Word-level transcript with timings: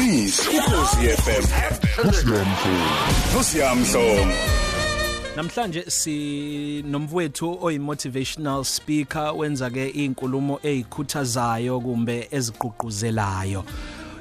Yiqiniso 0.00 0.50
ukhosi 0.50 1.08
FM. 1.08 1.44
Nosiyamhlobo. 3.34 4.32
Namhlanje 5.36 5.84
si 5.90 6.82
nomfowethu 6.82 7.58
oyi 7.62 7.78
motivational 7.78 8.64
speaker 8.64 9.32
wenza 9.36 9.70
ke 9.70 9.90
izinkulumo 9.90 10.60
ezikhuthazayo 10.62 11.80
kumbe 11.80 12.28
eziqhuquzelayo. 12.30 13.64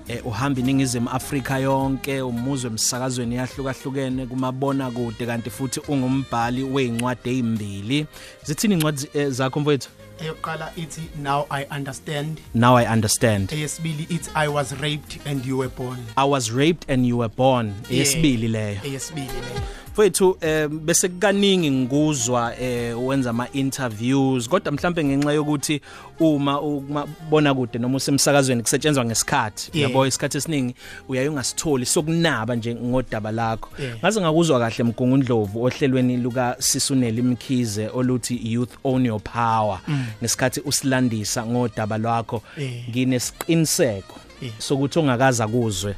eh 0.10 0.26
uhamba 0.26 0.60
iningizimu 0.60 1.10
Afrika 1.10 1.58
yonke 1.60 2.22
umuzwe 2.22 2.70
emsakazweni 2.72 3.36
yahlukahlukene 3.36 4.26
kumabona 4.26 4.92
kude 4.92 5.26
kanti 5.26 5.50
futhi 5.50 5.80
ungumbhali 5.88 6.64
weincwadi 6.64 7.30
ezimbili 7.30 8.06
zithini 8.44 8.74
incwadi 8.74 9.10
eh, 9.14 9.30
zakho 9.30 9.60
mfowethu 9.60 9.90
eyokuqala 10.22 10.72
ithi 10.76 11.02
now 11.18 11.46
i 11.50 11.66
understand. 11.72 12.42
Now 12.54 12.78
i 12.78 12.86
understand. 12.94 13.52
Eyesibili 13.54 14.04
ithi 14.10 14.32
i 14.36 14.48
was 14.48 14.72
raped 14.82 15.20
and 15.26 15.46
you 15.46 15.58
were 15.58 15.70
born. 15.78 15.98
I 16.18 16.24
was 16.26 16.52
raped 16.52 16.90
and 16.92 17.06
you 17.06 17.18
were 17.18 17.34
born. 17.38 17.74
Eyesibili 17.90 18.48
leyo. 18.48 18.80
eyesibili 18.84 19.28
leyo. 19.28 19.62
Mfowethu 19.94 20.38
eh 20.42 20.68
bese 20.68 21.08
kukaningi 21.10 21.72
ngikuzwa 21.72 22.60
eh 22.62 23.08
wenza 23.08 23.30
ama 23.30 23.52
interviews 23.54 24.50
kodwa 24.50 24.72
mhlambe 24.72 25.04
ngenxa 25.04 25.32
yokuthi 25.34 25.82
uma 26.20 26.62
ubona 26.62 27.54
kude 27.54 27.80
noma 27.80 27.98
usemsakazweni 27.98 28.62
kusetshenzwa 28.62 29.06
ngesikhathi 29.06 29.70
Yeah. 29.74 29.92
yabo 29.92 30.08
isikhathi 30.08 30.38
esiningi 30.38 30.76
uyaye 31.10 31.30
ungasitholi 31.30 31.86
sokunaba 31.86 32.56
nje 32.56 32.76
ngodaba 32.76 33.32
lakho 33.32 33.70
Yeah. 33.80 33.98
ngaze 33.98 34.22
ngakuzwa 34.22 34.60
kahle 34.60 34.84
mgungundlovu 34.84 35.64
ohlelweni 35.64 36.18
luka 36.18 36.56
Sisuneli 36.60 37.22
Mkhize 37.22 37.88
oluthi 37.94 38.54
youth 38.54 38.72
own 38.84 39.06
your 39.06 39.22
power 39.22 39.80
ngesikhathi 40.22 40.62
usilandisa 40.66 41.46
ngodaba 41.46 41.98
lwakho 41.98 42.42
Yeah. 42.58 42.90
nginesiqiniseko 42.90 44.16
Yeah. 44.42 44.56
sokuthi 44.60 45.00
ongakaza 45.00 45.48
kuzwe 45.48 45.96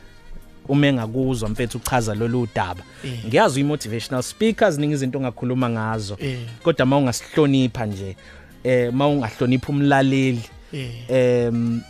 uma 0.70 0.88
engakuzwa 0.88 1.50
mfethu 1.50 1.78
uchaza 1.78 2.16
lolu 2.16 2.48
daba 2.56 2.84
Yeah. 3.04 3.26
ngiyazi 3.26 3.60
i-motivational 3.60 4.24
speakers 4.24 4.77
ningi 4.77 4.94
izinto 4.94 5.18
ongakhuluma 5.18 5.70
ngazo 5.70 6.18
Yeah. 6.22 6.40
kodwa 6.63 6.85
mawungasihlonipha 6.85 7.85
nje 7.85 8.16
eh 8.63 8.94
mawungahlonipha 8.94 9.70
umlaleli 9.70 10.41
Yeah. 10.74 10.91
em 11.12 11.82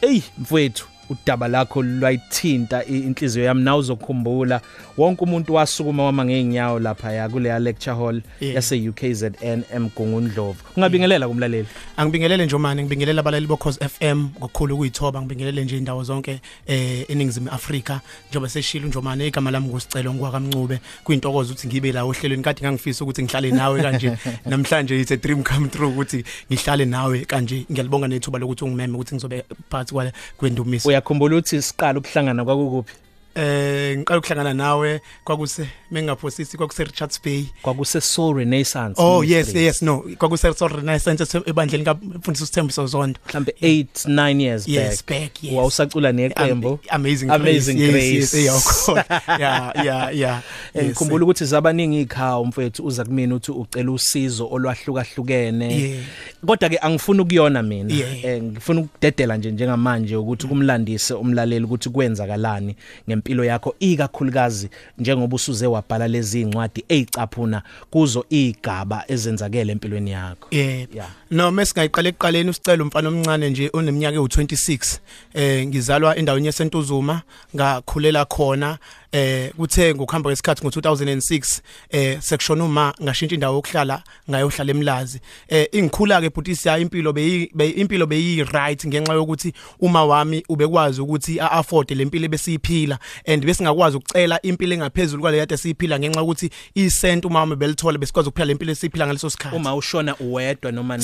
ey 0.00 0.20
mfowethu 0.38 0.86
udaba 1.10 1.48
lakho 1.48 1.82
lwayithinta 1.82 2.84
i- 2.84 2.98
inhliziyo 2.98 3.44
yami. 3.44 3.62
Nawe 3.62 3.78
uzokhumbula 3.78 4.60
wonke 4.96 5.24
umuntu 5.24 5.54
wasukuma 5.54 6.04
wama 6.04 6.24
ngeenyawo 6.24 6.78
lapha 6.78 7.12
ya 7.12 7.28
kule 7.28 7.58
lecture 7.58 7.96
hall 7.96 8.22
Yeah. 8.40 8.54
yase 8.54 8.88
UKZN 8.88 9.62
eMgungundlovu 9.74 10.58
ungabingelela 10.76 11.28
kumlaleli 11.28 11.66
angibingelele 11.96 12.46
nje 12.46 12.56
manje 12.56 12.82
ngibingelela 12.82 13.20
abalali 13.20 13.46
bokhoze 13.46 13.80
FM 13.88 14.28
ngokukhulu 14.38 14.76
kuyithoba 14.76 15.20
ngibingelele 15.22 15.64
nje 15.64 15.76
indawo 15.78 16.04
zonke 16.04 16.40
eh 16.66 17.10
eningizimu 17.10 17.50
Afrika. 17.50 18.00
Njengoba 18.30 18.48
seshilo 18.48 18.88
njomane 18.88 19.26
igama 19.26 19.50
lami 19.50 19.68
ngusicelo 19.68 20.14
ngwakamncube. 20.14 20.78
Kuyintokozo 21.04 21.52
ukuthi 21.52 21.66
ngibe 21.68 21.92
la 21.92 22.04
ohlelweni. 22.04 22.42
Kade 22.42 22.60
ngangifisa 22.62 23.04
ukuthi 23.04 23.22
ngihlale 23.22 23.50
nawe 23.50 23.82
kanje. 23.82 24.16
Namhlanje 24.46 25.00
it's 25.00 25.10
a 25.10 25.16
dream 25.16 25.42
come 25.42 25.68
true 25.68 25.88
ukuthi 25.88 26.24
ngihlale 26.52 26.84
nawe 26.84 27.24
kanje. 27.24 27.64
Ngiyalibonga 27.72 28.08
nethuba 28.08 28.38
lokuthi 28.38 28.64
ungimeme 28.64 28.94
ukuthi 28.94 29.14
ngizobe 29.14 29.44
part 29.70 29.92
kwale 29.92 30.12
kwendumiso. 30.36 30.88
Uyakhumbula 30.94 31.36
ukuthi 31.36 31.62
siqala 31.62 31.98
ukuhlangana 31.98 32.44
kwakukuphi? 32.46 32.94
Eh 33.34 33.96
ngiqala 33.98 34.18
ukuhlangana 34.18 34.54
nawe 34.54 35.00
kwakuse 35.24 35.66
mengaphosisi 35.90 36.56
kwakuse 36.56 36.84
Richards 36.84 37.20
Bay. 37.24 37.44
Kwakuse 37.62 38.00
Soul 38.00 38.36
Renaissance 38.36 38.94
Oh 39.02 39.22
yes 39.22 39.30
Ministries. 39.30 39.64
yes 39.64 39.82
no 39.82 40.04
kwakuse 40.18 40.54
Soul 40.54 40.70
Renaissance 40.72 41.38
ebandleni 41.46 41.84
kaMfundisi 41.84 42.46
Sithembiso 42.46 42.86
Zondo 42.86 43.20
mhlambe 43.28 43.54
8 43.62 43.86
9 44.08 44.40
years 44.40 44.68
yes 44.68 45.04
back. 45.06 45.20
back 45.20 45.44
yes. 45.44 45.54
Wawusacula 45.54 46.12
neqembu. 46.12 46.68
Am- 46.68 46.78
amazing 47.00 47.30
Amazing 47.30 47.74
grace, 47.74 47.92
Grace. 47.92 48.10
yes, 48.10 48.34
yes 48.34 48.88
yeah 49.40 49.72
yeah 49.84 50.16
yeah. 50.16 50.42
Eh, 50.74 50.84
ngikhumbula 50.84 51.24
ukuthi 51.24 51.44
zabaningi 51.44 52.00
ikhawa 52.00 52.40
umfethu 52.40 52.86
uza 52.86 53.04
kumina 53.04 53.34
uthi 53.34 53.50
ucela 53.52 53.90
usizo 53.92 54.48
olwahlukahlukene. 54.50 55.80
Yeah. 55.80 56.02
kodwa 56.46 56.68
ke 56.68 56.78
angifuni 56.78 57.20
ukuyona 57.20 57.62
mina. 57.62 57.94
Yeah. 57.94 58.24
eh 58.24 58.42
ngifuna 58.42 58.80
ukudedela 58.80 59.36
nje 59.36 59.50
njengamanje 59.50 60.16
ukuthi 60.16 60.46
kumlandise 60.46 61.14
umlaleli 61.14 61.64
ukuthi 61.64 61.90
kwenzakalani 61.90 62.76
ngempilo 63.24 63.44
yakho 63.44 63.74
ikakhulukazi 63.80 64.68
njengoba 64.98 65.36
usuze 65.36 65.66
wabhala 65.66 66.08
lezi 66.08 66.40
incwadi 66.40 66.84
ezicaphuna 66.88 67.62
kuzo 67.90 68.24
igaba 68.30 69.04
ezenzakele 69.08 69.72
empilweni 69.72 70.10
yakho 70.10 70.48
yeah 70.50 70.74
Yeah. 70.94 71.08
no 71.30 71.50
mesingayiqala 71.50 72.08
ekuqaleni 72.08 72.50
usicela 72.50 72.82
umfana 72.84 73.08
omncane 73.08 73.50
nje 73.50 73.70
oneminyaka 73.72 74.18
ewu26 74.18 74.98
eh 75.34 75.66
ngizalwa 75.66 76.16
endaweni 76.16 76.46
yesentuzuma 76.46 77.22
ngakhulela 77.56 78.24
khona 78.24 78.78
eh 79.14 79.52
kuthe 79.56 79.94
ngokuhamba 79.94 80.28
kwesikhathi 80.28 80.66
ngo2006 80.66 81.60
eh 81.90 82.20
sekshona 82.20 82.64
uma 82.64 82.94
ngashintsha 83.02 83.34
indawo 83.34 83.56
yokuhlala 83.56 84.02
ngayohlala 84.30 84.70
emlazi. 84.70 85.20
Eh 85.48 85.66
ingikhula 85.72 86.20
ke 86.20 86.30
butisi 86.30 86.68
ya 86.68 86.78
impilo 86.78 87.12
beyi 87.12 87.50
be- 87.54 87.70
impilo 87.70 88.06
beyi 88.06 88.44
right 88.44 88.86
ngenxa 88.86 89.12
yokuthi 89.14 89.52
uma 89.80 90.04
wami 90.04 90.42
ubekwazi 90.48 91.00
ukuthi 91.00 91.40
a 91.40 91.50
afford 91.50 91.90
lempilo 91.90 92.28
besiyiphila 92.28 92.98
and 93.26 93.44
besingakwazi 93.46 93.96
ukucela 93.96 94.42
impilo 94.42 94.74
engaphezulu 94.74 95.22
kwale 95.22 95.38
yade 95.38 95.56
siyiphila 95.56 95.98
ngenxa 95.98 96.20
yokuthi 96.20 96.50
isent 96.74 97.24
uma 97.24 97.40
wami 97.40 97.56
belithola 97.56 97.98
besikwazi 97.98 98.28
ukuphila 98.28 98.46
lempilo 98.46 98.72
esiyiphila 98.72 99.06
ngaleso 99.06 99.30
sikhathi. 99.30 99.56
Uma 99.56 99.74
ushona 99.74 100.16
uwedwa 100.16 100.72
noma 100.72 100.98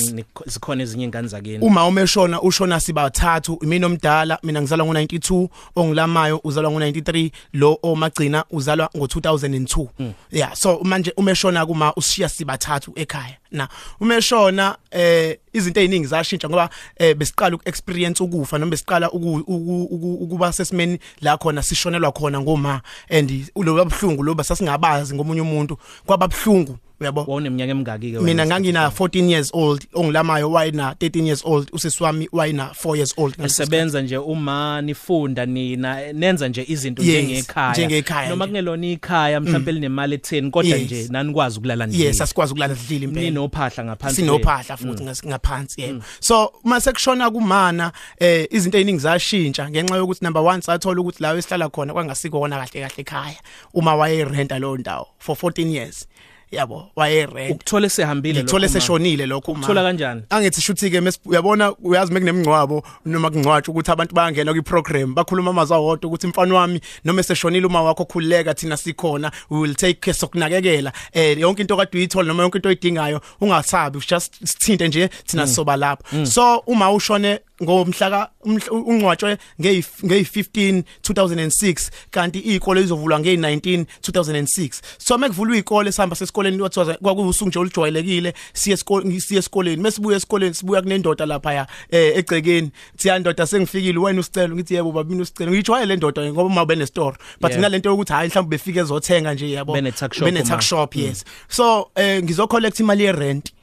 zikhona 0.45 0.83
ezinye 0.83 1.05
ingane 1.05 1.27
zakini? 1.27 1.57
Uma 1.57 1.87
umeshona 1.87 2.41
ushona 2.41 2.79
sibathathu 2.79 3.59
mina 3.61 3.87
omdala 3.87 4.39
mina 4.43 4.61
ngizalwa 4.61 4.87
ngo92 4.87 5.47
ongilamayo 5.75 6.41
uzalwa 6.43 6.71
ngo93 6.71 7.31
lo 7.53 7.79
omagcina 8.05 8.45
uzalwa 8.51 8.89
ngo2002 8.95 9.87
yeah 10.31 10.53
so 10.55 10.79
manje 10.83 11.13
umeshona 11.17 11.65
kuma 11.65 11.93
ushiya 11.95 12.29
sibathathu 12.29 12.91
ekhaya. 12.95 13.37
Na 13.51 13.67
umeshona 13.99 14.77
eh 14.91 15.37
izinto 15.53 15.79
eziningi 15.81 16.07
zashintsha 16.07 16.49
ngoba 16.49 16.69
eh 16.97 17.15
besiqala 17.15 17.55
ukuexperience 17.55 18.23
ukufa 18.23 18.57
noma 18.57 18.69
besiqala 18.71 19.11
uku- 19.11 19.43
uku- 19.47 19.87
uku- 19.91 20.13
ukuba 20.23 20.53
sesimeni 20.53 20.99
la 21.21 21.37
khona 21.37 21.63
sishonelwa 21.63 22.11
khona 22.11 22.39
ngoma 22.41 22.81
and 23.09 23.31
lo 23.55 23.75
babhlungu 23.75 24.23
lo 24.23 24.33
basasingabazi 24.35 25.15
ngomunye 25.15 25.41
umuntu 25.41 25.77
kwababhlungu 26.05 26.77
uyabo? 27.01 27.21
Wawuneminyaka 27.27 27.71
emingaki 27.71 28.11
ke 28.11 28.19
mina 28.19 28.45
ngangina 28.45 28.87
14 28.89 29.29
years 29.29 29.49
old 29.53 29.85
ongilamayo 29.93 30.51
wayina 30.51 30.91
13 30.99 31.25
years 31.25 31.41
old 31.45 31.69
usisi 31.73 32.03
wami 32.03 32.29
wayina 32.31 32.71
4 32.83 32.95
years 32.95 33.13
old 33.17 33.35
nisebenza 33.39 34.01
nje 34.01 34.17
uma 34.17 34.81
nifunda 34.81 35.45
nina 35.45 36.13
nenza 36.13 36.47
nje 36.47 36.65
izinto 36.67 37.03
Yes, 37.03 37.23
njengekhaya. 37.25 37.71
njengekhaya 37.71 38.29
noma 38.29 38.45
nje. 38.45 38.51
kungelona 38.51 38.87
ikhaya 38.87 39.39
mhlawumbe 39.39 39.71
linemali 39.71 40.15
etheni 40.15 40.51
kodwa 40.51 40.77
Yes. 40.77 40.85
nje 40.85 41.07
nanikwazi 41.09 41.57
ukulala 41.57 41.85
ndlini 41.87 42.03
yes 42.05 42.21
asikwazi 42.21 42.51
ukulala 42.51 42.75
sidlile 42.75 43.05
impela. 43.05 43.40
Ninophahla 43.47 43.83
ngaphansi 43.83 44.15
sinophahla 44.21 44.77
futhi 44.77 45.03
ngas- 45.03 45.25
ngaphansi 45.27 45.81
yebo. 45.81 46.03
So 46.19 46.53
uma 46.63 46.77
sekushona 46.81 47.31
kumana 47.31 47.91
eh 48.19 48.47
izinto 48.51 48.77
eziningi 48.77 48.99
zashintsha 49.01 49.69
ngenxa 49.69 49.95
yokuthi 49.97 50.21
number 50.23 50.41
1 50.41 50.61
sathola 50.61 51.01
ukuthi 51.01 51.21
la 51.23 51.33
esihlala 51.33 51.69
khona 51.69 51.93
kwangasikona 51.93 52.55
kahle 52.57 52.81
kahle 52.81 53.01
ekhaya 53.03 53.39
uma 53.73 53.95
waye 53.95 54.25
renta 54.25 54.59
lo 54.59 54.77
ndawo 54.77 55.07
for 55.19 55.35
14 55.35 55.71
years. 55.71 56.07
Yabo 56.51 56.91
waye 56.95 57.25
rent 57.25 57.51
ukuthole 57.55 57.89
sehambile 57.89 58.39
ngithole 58.43 58.65
lokho 58.67 58.73
ma. 58.73 58.79
seshonile 58.79 59.25
lokho 59.25 59.51
uma 59.51 59.59
Ukuthola 59.59 59.83
kanjani? 59.83 60.21
angithi 60.29 60.61
shuthi 60.61 60.89
ke 60.91 60.99
mes- 60.99 61.19
uyabona 61.25 61.73
uyazi 61.83 62.13
mekunemngcwabo 62.13 62.83
noma 63.05 63.29
kungcwatshwa 63.29 63.71
ukuthi 63.73 63.91
abantu 63.91 64.15
bayangena 64.15 64.51
kwi 64.53 64.61
program 64.61 65.13
bakhuluma 65.15 65.49
amazwi 65.51 65.75
awodwa 65.75 66.07
ukuthi 66.07 66.27
mfana 66.27 66.55
wami 66.55 66.81
noma 67.05 67.19
eseshonile 67.21 67.65
uma 67.67 67.81
wakho 67.83 68.05
khulileka 68.05 68.53
thina 68.53 68.77
sikhona 68.77 69.31
we 69.49 69.59
will 69.59 69.75
take 69.75 69.99
care 70.01 70.13
sokunakekela. 70.13 70.91
Eh 71.13 71.37
yonke 71.39 71.61
into 71.61 71.77
kade 71.77 71.97
uyithola 71.97 72.27
noma 72.27 72.43
yonke 72.43 72.57
into 72.57 72.69
oyidingayo 72.69 73.21
ungasabi 73.41 73.99
just 74.09 74.33
sithinte 74.45 74.87
nje 74.87 75.07
thina 75.25 75.47
soba 75.47 75.75
lapha 75.77 76.25
so 76.25 76.57
uma 76.67 76.91
ushone 76.91 77.39
ngomhla 77.63 78.29
ungcwatshwe 78.71 79.37
ngey 79.61 79.83
ngey 80.05 80.21
15 80.21 80.83
2006 81.03 81.89
kanti 82.11 82.39
izikole 82.39 82.81
izovulwa 82.81 83.19
ngey 83.19 83.35
19 83.35 83.85
2006 84.01 84.81
so 84.97 85.17
mekuvulwa 85.17 85.55
izikole 85.55 85.91
sihamba 85.91 86.15
sesikoleni 86.15 86.61
wathiwa 86.61 86.85
kwakuusuku 86.93 87.49
nje 87.49 87.59
olujwayelekile 87.59 88.33
siye 88.53 88.73
esikoleni 88.73 89.21
siye 89.21 89.39
esikoleni. 89.39 89.81
Mesibuya 89.81 90.17
esikoleni 90.17 90.53
sibuya 90.53 90.81
kunendoda 90.81 91.25
lapha 91.25 91.53
ya 91.53 91.67
eh, 91.91 92.17
egcekeni. 92.17 92.71
Thiya 92.97 93.19
ndoda 93.19 93.47
sengifikile 93.47 93.99
wena 93.99 94.19
usicelo 94.19 94.55
ngithi 94.55 94.73
yebo 94.75 94.91
baba 94.91 95.09
mina 95.09 95.21
usicelo 95.23 95.51
ngijwayele 95.51 95.87
le 95.87 95.95
ndoda 95.97 96.21
ngoba 96.33 96.43
uma 96.43 96.65
bene 96.65 96.85
store 96.85 97.17
but 97.41 97.51
Yeah. 97.51 97.61
nalento 97.61 97.89
yokuthi 97.89 98.13
hayi 98.13 98.29
mhlawumbe 98.29 98.57
befike 98.57 98.79
ezothenga 98.79 99.33
nje 99.33 99.51
yabo. 99.51 99.73
Bene 99.73 99.91
tuck 99.91 100.13
shop 100.13 100.61
shop 100.61 100.95
yes. 100.95 101.25
So 101.49 101.91
eh 101.95 102.23
ngizo 102.23 102.47
collect 102.47 102.79
imali 102.79 103.03
ye 103.03 103.11
rent 103.11 103.53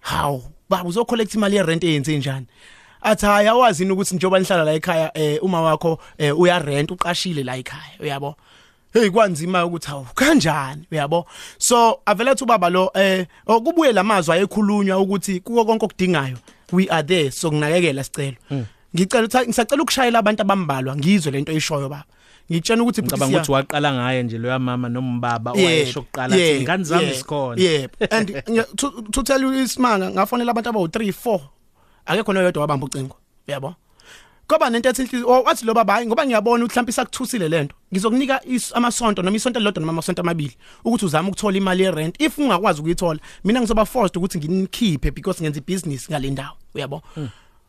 how 0.00 0.42
baba 0.70 0.88
uzo 0.88 1.04
collect 1.04 1.34
imali 1.34 1.56
ye 1.56 1.62
rent 1.62 1.84
eyenze 1.84 2.18
njani? 2.18 2.46
Athi 3.02 3.26
hayi 3.26 3.48
awazini 3.48 3.90
ukuthi 3.90 4.14
njengoba 4.14 4.38
nihlala 4.38 4.64
la 4.64 4.72
ekhaya 4.72 5.18
eh 5.18 5.38
uma 5.42 5.62
wakho 5.62 5.98
eh, 6.18 6.38
uya 6.38 6.58
rent 6.58 6.90
uqashile 6.90 7.44
la 7.44 7.56
ekhaya. 7.56 8.00
Uyabo? 8.00 8.36
Hey 8.92 9.10
kwanzima 9.10 9.64
ukuthi 9.64 9.88
hawu 9.88 10.06
kanjani? 10.14 10.82
Uyabo? 10.92 11.26
So 11.58 12.00
avelathi 12.06 12.44
ubaba 12.44 12.70
lo 12.70 12.90
eh 12.94 13.26
oh, 13.46 13.60
kubuye 13.60 13.92
lamazwi 13.92 14.34
ayekhulunywa 14.34 14.98
ukuthi 14.98 15.40
kuko 15.40 15.64
konke 15.64 15.84
okudingayo 15.84 16.36
we 16.72 16.88
are 16.90 17.02
there 17.02 17.30
so 17.30 17.50
kunakekela 17.50 18.04
sicelo 18.04 18.36
ngicela 18.94 19.24
ukuthi 19.24 19.46
ngisacela 19.46 19.82
ukushayela 19.82 20.18
abantu 20.18 20.42
abambalwa 20.42 20.96
ngizwe 20.96 21.32
lento 21.32 21.52
eyishoyo 21.52 21.88
baba. 21.88 22.04
Ngitshena 22.50 22.82
ukuthi 22.82 23.02
ngicabanga 23.02 23.36
ukuthi 23.36 23.52
waqala 23.52 23.92
ngaye 23.92 24.22
nje 24.22 24.38
lo 24.38 24.48
yamama 24.48 24.88
nombaba 24.88 25.50
owayesho 25.52 26.02
kuqala 26.02 26.34
athi 26.34 26.56
ingane 26.60 26.84
zami 26.84 27.14
sikhona? 27.14 27.60
yeah 27.60 27.86
and 28.10 28.28
to, 28.78 29.02
to 29.10 29.22
tell 29.22 29.42
you 29.42 29.52
isimanga 29.52 30.10
ngafonela 30.10 30.50
abantu 30.50 30.68
abawu 30.68 30.86
3 30.86 31.12
4 31.24 31.40
akekho 32.06 32.32
noyedwa 32.32 32.60
wabamba 32.60 32.86
ucingo. 32.86 33.16
Uyabo? 33.48 33.74
Koba 34.46 34.70
nento 34.70 34.88
ethi 34.88 35.02
inhliziyo 35.02 35.42
wathi 35.42 35.66
lo 35.66 35.74
baba 35.74 35.92
hayi 35.92 36.06
ngoba 36.06 36.26
ngiyabona 36.26 36.64
ukuthi 36.64 36.72
mhlawumbe 36.72 36.90
isakuthusile 36.90 37.48
lento 37.48 37.74
ngizokunika 37.92 38.40
amasonto 38.74 39.22
noma 39.22 39.36
isonto 39.36 39.60
lodwa 39.60 39.80
noma 39.80 39.92
amasonto 39.92 40.22
amabili 40.22 40.56
ukuthi 40.84 41.04
uzame 41.04 41.28
ukuthola 41.28 41.56
imali 41.56 41.82
ye 41.82 41.90
rent 41.90 42.20
if 42.20 42.38
ungakwazi 42.38 42.80
ukuyithola. 42.80 43.20
Mina 43.44 43.60
ngizoba 43.60 43.84
forced 43.84 44.16
ukuthi 44.16 44.38
nginikhiphe 44.38 45.10
because 45.10 45.42
ngenza 45.42 45.58
ibusiness 45.58 46.10
ngale 46.10 46.30
ndawo. 46.30 46.56
Uyabo? 46.74 47.02
Hmm. 47.14 47.28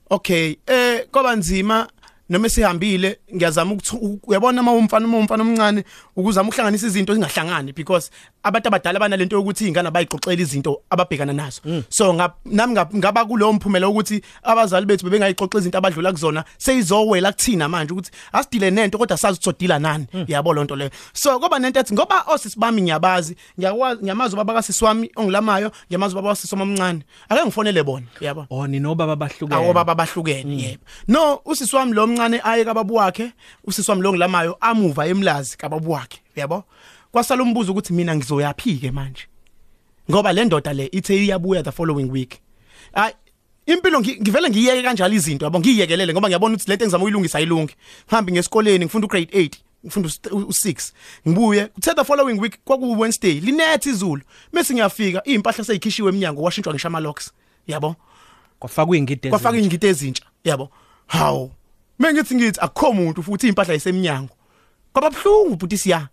okay 0.09 0.55
eh 0.67 1.07
koba 1.11 1.35
nzima 1.35 1.87
noma 2.29 2.49
sihambile 2.49 3.19
ngiyazama 3.35 3.73
ukuthi 3.73 4.19
uyabona 4.27 4.61
uma 4.61 4.71
umfana 4.71 5.05
uma 5.05 5.17
umfana 5.17 5.43
omncane 5.43 5.83
ukuzama 6.15 6.49
ukuhlanganisa 6.49 6.87
izinto 6.87 7.13
zingahlangani 7.13 7.73
because 7.73 8.11
abantu 8.43 8.67
abadala 8.67 8.99
banalento 8.99 9.35
yokuthi 9.35 9.67
ingane 9.67 9.91
bayixoxela 9.91 10.41
izinto 10.41 10.81
ababhekana 10.89 11.33
nazo. 11.33 11.61
Mm. 11.65 11.83
so 11.89 12.13
nami 12.45 12.73
ngaba 12.95 13.25
kulowo 13.25 13.53
mphumela 13.53 13.89
ukuthi 13.89 14.21
abazali 14.43 14.85
bethu 14.85 15.05
bebengayixoxa 15.05 15.57
izinto 15.57 15.77
abadlula 15.77 16.11
kuzona 16.11 16.43
seyizowela 16.57 17.31
kuthina 17.31 17.69
manje 17.69 17.93
ukuthi 17.93 18.11
asidile 18.33 18.71
nento 18.71 18.97
kodwa 18.97 19.17
sazi 19.17 19.39
utsodila 19.39 19.79
nani. 19.79 20.07
Mm. 20.13 20.25
yabo 20.27 20.53
lonto 20.53 20.75
leyo. 20.75 20.91
So 21.13 21.39
kuba 21.39 21.59
nento 21.59 21.79
ethi 21.79 21.93
ngoba 21.93 22.23
osisibami 22.27 22.81
ngiyabazi 22.81 23.35
ngiyakwazi 23.59 24.01
ngiyamazi 24.01 24.35
ubaba 24.35 24.53
kasiswami 24.53 25.11
ongilamayo 25.15 25.71
ngiyamazi 25.87 26.15
ubaba 26.15 26.29
kasiswami 26.29 26.63
omncane. 26.63 27.03
Ake 27.29 27.43
ngifonele 27.43 27.83
bona 27.83 28.05
yabo. 28.21 28.45
Oh 28.49 28.67
nino 28.67 28.95
baba 28.95 29.15
bahlukene. 29.15 29.55
Awo 29.55 29.73
baba 29.73 29.95
bahlukene 29.95 30.55
mm. 30.55 30.59
yebo. 30.59 30.83
No 31.07 31.39
usiswami 31.45 31.93
lo 31.93 32.16
omncane 32.17 32.41
aye 32.43 32.65
kababu 32.65 32.95
wakhe 32.95 33.31
usiswami 33.63 34.01
lo 34.01 34.11
ngilamayo 34.11 34.57
amuva 34.61 35.07
emlazi 35.07 35.57
kababu 35.57 35.91
wakhe 35.91 36.19
yabo 36.35 36.63
kwasala 37.11 37.43
umbuzo 37.43 37.71
ukuthi 37.71 37.93
mina 37.93 38.15
ngizoyaphhi 38.15 38.77
ke 38.77 38.91
manje? 38.91 39.23
Ngoba 40.11 40.33
le 40.33 40.45
ndoda 40.45 40.73
le 40.73 40.85
ithe 40.91 41.25
iyabuya 41.25 41.63
the 41.63 41.71
following 41.71 42.09
week. 42.11 42.39
Ay 42.93 43.11
impilo 43.65 44.01
ngivele 44.01 44.49
ngiyeke 44.49 44.83
kanjalo 44.83 45.13
izinto 45.13 45.45
yabo 45.45 45.59
ngiyekelele 45.59 46.13
ngoba 46.13 46.27
ngiyabona 46.27 46.55
ukuthi 46.55 46.69
lento 46.69 46.83
engizama 46.83 47.03
uyilungisa 47.03 47.37
ayilungi. 47.37 47.75
Ngihambi 48.07 48.31
ngesikoleni 48.31 48.85
ngifunda 48.85 49.05
ugrade 49.05 49.31
8 49.31 49.51
ngifunda 49.85 50.09
u6 50.29 50.91
ngibuye. 51.27 51.65
Kuthe 51.65 51.93
the 51.95 52.03
following 52.03 52.39
week 52.39 52.59
kwaku 52.65 52.99
Wednesday 52.99 53.39
linethi 53.39 53.89
izulu. 53.89 54.21
Bese 54.53 54.73
ngiyafika 54.73 55.23
impahla 55.23 55.63
seyikhishiwe 55.63 56.09
eminyango 56.09 56.41
washintshwa 56.41 56.73
ngisha 56.73 56.87
ama 56.87 56.99
locks 56.99 57.31
yabo 57.67 57.95
kwafakwa 58.59 58.97
ingidi 58.97 59.29
kwafakwa 59.29 59.59
ingidi 59.59 59.87
ezintsha 59.87 60.23
yabo 60.43 60.71
hawo 61.07 61.51
mengithi 61.99 62.35
ngithi 62.35 62.59
akukho 62.59 62.89
umuntu 62.89 63.23
futhi 63.23 63.47
impahla 63.47 63.75
isemnyango. 63.75 64.35
Kwaba 64.93 65.09
bhlungu 65.09 65.55
buti 65.55 65.77
siya. 65.77 66.09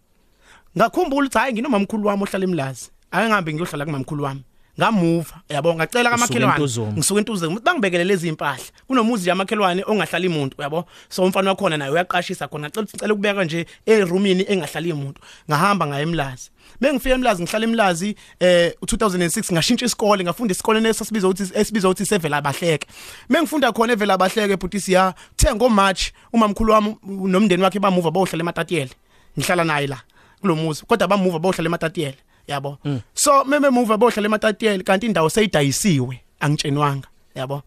Ngakhumbula 0.76 1.26
ukuthi 1.26 1.38
hayi 1.38 1.52
nginomamkhulu 1.52 2.06
wami 2.06 2.22
ohlala 2.22 2.44
emlazi. 2.44 2.90
Ake 3.10 3.26
ngihambe 3.26 3.54
ngiyohlala 3.54 3.84
kumamkhulu 3.84 4.22
wami. 4.24 4.42
Ngamuva 4.78 5.40
yabo 5.48 5.74
ngacela 5.74 6.10
kamakhelwane 6.10 6.92
ngisuka 6.92 7.20
entuze 7.20 7.48
bangibekele 7.48 8.04
lezi 8.04 8.28
impahla 8.28 8.64
kunomuzi 8.86 9.22
nje 9.22 9.32
amakhelwane 9.32 9.84
ongahlali 9.86 10.28
umuntu 10.28 10.56
uyabo 10.58 10.84
so 11.08 11.22
umfana 11.22 11.50
wakhona 11.50 11.76
naye 11.76 11.90
uyaqashisa 11.90 12.48
khona. 12.48 12.68
Ngacela 12.68 12.82
ukuthi 12.82 12.96
ngicela 12.96 13.14
ukubeka 13.14 13.44
nje 13.44 13.66
eroomini 13.86 14.44
engahlali 14.48 14.92
umuntu 14.92 15.20
ngahamba 15.50 15.86
ngaye 15.86 16.02
emlazi. 16.02 16.50
Bengifika 16.80 17.14
emlazi 17.14 17.42
ngihlala 17.42 17.64
emlazi 17.64 18.16
eh 18.40 18.72
u2006 18.82 19.52
ngashintsha 19.52 19.86
isikole 19.86 20.24
ngafunda 20.24 20.52
isikoleni 20.52 20.88
esasibiza 20.88 21.28
ukuthi 21.28 21.50
esibiza 21.54 21.88
ukuthi 21.88 22.06
sevela 22.06 22.36
abahleke. 22.36 22.86
Mengifunda 23.28 23.72
khona 23.72 23.92
evela 23.92 24.14
abahleke 24.14 24.56
butisi 24.56 24.92
ya 24.92 25.14
the 25.36 25.54
ngo 25.54 25.68
March 25.68 26.12
umamkhulu 26.32 26.72
wami 26.72 26.96
nomndeni 27.04 27.62
wakhe 27.62 27.78
bamuva 27.78 28.10
bohlala 28.10 28.42
eMatatiyele. 28.42 28.90
Ngihlala 29.38 29.64
naye 29.64 29.86
la 29.86 29.98
kulomuzi 30.40 30.82
kodwa 30.86 31.08
bamuva 31.08 31.38
bohlala 31.38 31.68
eMatatiyele 31.68 32.18
yabo. 32.46 32.78
Mm. 32.84 33.00
So 33.14 33.44
meme 33.44 33.70
muva 33.70 33.96
bohlala 33.96 34.26
eMatatiyele 34.26 34.82
kanti 34.82 35.06
indawo 35.06 35.30
seyidayisiwe 35.30 36.20
angitshenwanga 36.40 37.08
yabo. 37.34 37.62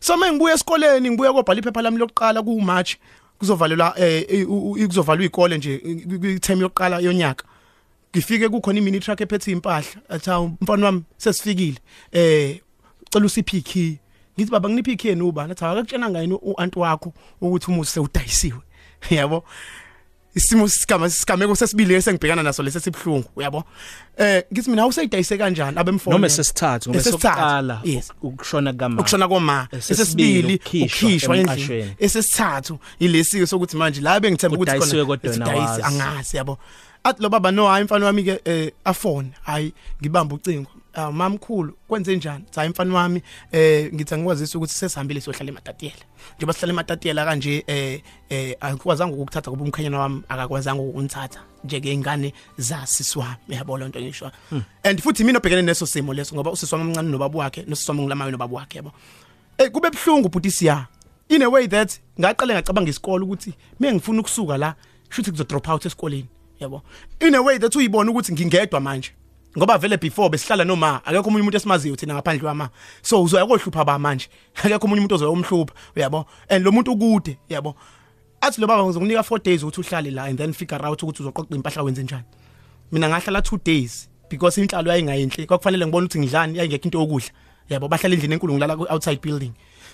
So 0.00 0.16
mengibuya 0.16 0.54
esikoleni 0.54 1.10
ngibuya 1.10 1.32
kobhala 1.32 1.60
iphepha 1.60 1.82
lami 1.82 1.98
lokuqala 1.98 2.42
ku 2.42 2.60
March 2.60 2.96
kuzovalelwa 3.38 3.94
eh 3.96 4.46
kuzovalwa 4.86 5.24
izikole 5.24 5.58
nje 5.58 5.74
i-term 6.34 6.60
yokuqala 6.60 6.98
yonyaka 6.98 7.44
ngifike 8.10 8.48
kukhona 8.48 8.78
imini 8.78 9.00
truck 9.00 9.20
ephethe 9.20 9.52
impahla 9.52 10.00
athi 10.08 10.30
mfana 10.60 10.86
wami 10.86 11.02
sesifikile 11.16 11.78
eh 12.12 12.60
cela 13.10 13.26
usiphi 13.26 13.62
key 13.62 13.96
ngithi 14.38 14.50
baba 14.50 14.68
nginiphi 14.68 14.96
key 14.96 15.14
nuba 15.14 15.46
nathi 15.46 15.64
akakutshena 15.64 16.10
ngayini 16.10 16.38
uanti 16.42 16.78
wakho 16.78 17.12
ukuthi 17.40 17.70
umuzi 17.70 17.90
sewudayisiwe 17.90 18.60
yabo 19.10 19.44
isimo 20.34 20.68
sigama 20.68 21.10
sigameko 21.10 21.54
sesibili 21.56 21.94
esengibhekana 21.94 22.42
naso 22.42 22.62
lesi 22.62 22.80
sibhlungu 22.80 23.28
uyabo? 23.36 23.64
Eh 24.16 24.42
ngithi 24.52 24.70
mina 24.70 24.82
awusayidayise 24.82 25.38
kanjani 25.38 25.78
abemfone 25.78 26.14
noma 26.14 26.28
sesithathu 26.28 26.90
ngoba 26.90 27.04
sokuqala 27.04 27.82
ukushona 28.22 28.72
kama 28.72 29.00
ukushona 29.00 29.28
koma 29.28 29.68
esesibili 29.72 30.60
ukhishwa 30.84 31.36
endlini. 31.36 31.94
esesithathu 31.98 32.78
ilesi 32.98 33.46
sokuthi 33.46 33.76
manje 33.76 34.00
la 34.00 34.20
bengithemba 34.20 34.56
ukuthi 34.56 34.78
khona 34.78 35.84
angazi 35.84 36.36
yabo 36.36 36.58
athi 37.04 37.22
lo 37.22 37.28
baba 37.28 37.50
no 37.50 37.66
hayi 37.66 37.84
mfana 37.84 38.06
wami 38.06 38.24
ke 38.24 38.40
eh 38.44 38.72
afone. 38.84 39.32
Hayi 39.42 39.72
ngibamba 40.00 40.34
ucingo. 40.34 40.70
Ah 40.94 41.12
mamkhulu 41.12 41.72
kwenze 41.88 42.16
njani? 42.16 42.44
Cha 42.50 42.68
mfana 42.68 42.94
wami 42.94 43.22
eh 43.52 43.92
ngithi 43.94 44.14
angikwazisa 44.14 44.58
ukuthi 44.58 44.74
sesihambile 44.74 45.20
siyohlala 45.20 45.50
eMatatiyela. 45.50 46.04
Njengoba 46.36 46.52
sihlala 46.52 46.72
eMatatiyela 46.72 47.24
kanje 47.24 47.64
eh 47.66 48.00
eh 48.28 48.56
akukwazanga 48.60 49.16
ukuthatha 49.16 49.50
kuba 49.50 49.64
umkhanyana 49.64 49.98
wami 49.98 50.22
akakwazanga 50.28 50.82
ukunithatha 50.82 51.40
njeke 51.64 51.92
ingane 51.92 52.34
zasiswami 52.58 53.36
yabo 53.48 53.78
lonto 53.78 54.00
ngisho 54.00 54.30
and 54.84 55.00
futhi 55.00 55.24
mina 55.24 55.38
obhekene 55.38 55.62
neso 55.62 55.86
simo 55.86 56.14
leso 56.14 56.34
ngoba 56.34 56.50
usiswami 56.50 56.84
omncane 56.84 57.08
nobaba 57.08 57.38
wakhe 57.38 57.64
nosiswami 57.66 58.02
ngilamayo 58.02 58.30
nobaba 58.30 58.56
wakhe 58.56 58.78
yabo. 58.78 58.92
Eh 59.58 59.70
kube 59.70 59.88
ebhlungu 59.88 60.28
bhuti 60.28 60.50
siya. 60.50 60.86
In 61.28 61.42
a 61.42 61.48
way 61.48 61.66
that 61.66 62.00
ngaqale 62.20 62.54
ngacabanga 62.54 62.90
isikole 62.90 63.24
ukuthi 63.24 63.54
mengifuna 63.80 64.20
ukusuka 64.20 64.58
la 64.58 64.74
shuthi 65.08 65.30
kuzo 65.30 65.44
drop 65.44 65.68
out 65.68 65.86
esikoleni. 65.86 66.28
Yabo 66.62 66.82
in 67.20 67.34
a 67.34 67.42
way 67.42 67.58
that 67.58 67.76
uyibona 67.76 68.10
ukuthi 68.10 68.32
ngingedwa 68.32 68.80
manje. 68.80 69.10
Ngoba 69.56 69.78
vele 69.78 69.96
before 69.96 70.30
besihlala 70.30 70.64
noma 70.64 71.00
akekho 71.04 71.28
umunye 71.28 71.42
umuntu 71.42 71.56
esimaziyo 71.56 71.96
thina 71.96 72.14
ngaphandle 72.14 72.42
kwama. 72.42 72.70
So 73.02 73.22
uzoya 73.22 73.46
kohlupha 73.46 73.84
ba 73.84 73.98
manje. 73.98 74.28
Akekho 74.54 74.86
umunye 74.86 75.00
umuntu 75.00 75.14
ozoyomhlupha 75.14 75.74
uyabo? 75.96 76.26
And 76.48 76.64
lo 76.64 76.72
muntu 76.72 76.92
ukude 76.92 77.38
yabo 77.48 77.74
athi 78.40 78.60
lo 78.60 78.66
baba 78.66 78.84
ngizokunika 78.84 79.20
4 79.20 79.42
days 79.42 79.62
ukuthi 79.62 79.80
uhlale 79.80 80.10
la 80.10 80.24
and 80.24 80.38
then 80.38 80.52
figure 80.52 80.86
out 80.86 81.02
ukuthi 81.02 81.22
uzoqoqa 81.22 81.54
impahla 81.54 81.82
wenze 81.82 82.02
njani. 82.02 82.24
Mina 82.92 83.08
ngahlala 83.08 83.40
2 83.40 83.58
days 83.64 84.08
because 84.30 84.60
inhlalo 84.60 84.90
yayingayinhle 84.90 85.46
kwakufanele 85.46 85.86
ngibone 85.86 86.06
ukuthi 86.06 86.18
ngidlani 86.18 86.58
yayingekho 86.58 86.84
into 86.84 86.98
yokudla. 86.98 87.30
Yabo 87.68 87.88
bahlala 87.88 88.14
endlini 88.14 88.34
enkulu 88.34 88.54
ngilala 88.54 88.76
ku 88.76 88.86
outside 88.90 89.20
building. 89.20 89.52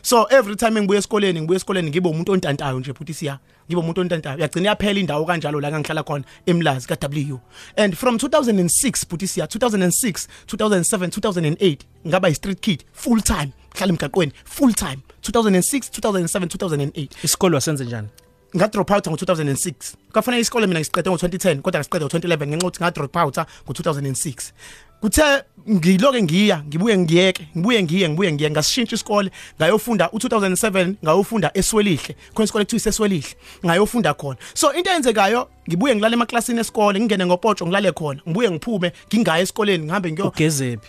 So 0.09 0.25
every 0.31 0.57
time 0.57 0.81
ngibuya 0.81 0.99
esikoleni 0.99 1.41
ngibuya 1.41 1.57
esikoleni 1.57 1.91
ngibe 1.91 2.09
umuntu 2.09 2.33
ontantayo 2.33 2.81
nje 2.81 2.95
futhi 2.95 3.15
siya. 3.15 3.39
Ngibe 3.69 3.81
umuntu 3.81 4.01
ontantayo. 4.01 4.39
Yagcina 4.39 4.69
yaphela 4.69 5.01
indawo 5.01 5.27
kanjalo 5.27 5.61
la 5.61 5.81
ngihlala 5.81 6.03
khona 6.03 6.25
emlazi 6.47 6.89
ka 6.89 6.97
W 6.97 7.39
and 7.77 7.95
from 7.95 8.17
2006 8.17 9.07
futhi 9.09 9.27
siya 9.27 9.47
2006 9.47 10.29
2007 10.47 11.09
2008 11.09 11.79
ngaba 12.07 12.29
i 12.29 12.35
street 12.35 12.61
kid 12.61 12.85
full 12.93 13.21
time 13.21 13.53
hlala 13.77 13.93
emgaqweni 13.93 14.33
full 14.45 14.73
time. 14.73 15.03
2006 15.23 15.91
2007 16.01 16.47
2008 16.47 17.09
isikolo 17.23 17.55
wasenze 17.55 17.85
njani? 17.85 18.09
Nga 18.57 18.69
drop 18.69 18.91
out 18.91 19.07
ngo2006 19.07 19.73
kwafanele 20.13 20.41
isikole 20.41 20.67
mina 20.67 20.81
ngisiqede 20.81 21.11
ngo2010 21.11 21.61
kodwa 21.61 21.81
ngisiqede 21.81 22.05
ngo2011 22.05 22.47
ngenxa 22.47 22.67
ukuthi 22.67 22.83
nga 22.83 22.91
drop 22.91 23.17
out 23.17 23.37
ngo2006 23.37 24.53
kuthe 25.01 25.23
ngiloke 25.71 26.23
ngiya 26.23 26.63
ngibuye 26.67 26.99
ngiyeke 26.99 27.49
ngibuye 27.57 27.83
ngiye 27.83 28.09
ngibuye 28.09 28.33
ngiye 28.33 28.51
ngasishintsha 28.51 28.95
isikole 28.95 29.31
ngayofunda 29.61 30.07
u2007 30.07 30.95
ngayofunda 31.05 31.51
eswelihle 31.55 32.17
khona 32.35 32.45
isikole 32.45 32.65
kuthiwa 32.65 32.77
iseswelihle 32.81 33.35
ngayofunda 33.67 34.15
khona. 34.15 34.39
So 34.55 34.73
into 34.73 34.91
eyenzekayo 34.91 35.49
ngibuye 35.69 35.95
ngilale 35.95 36.15
emaklasini 36.15 36.61
esikole 36.61 37.01
ngingene 37.01 37.27
ngopotsho 37.27 37.67
ngilale 37.67 37.93
khona 37.93 38.21
ngibuye 38.29 38.51
ngiphume 38.51 38.93
ngingaye 39.09 39.43
esikoleni 39.43 39.85
ngihambe 39.85 40.13
ngiyo 40.13 40.29
ugezephi 40.29 40.89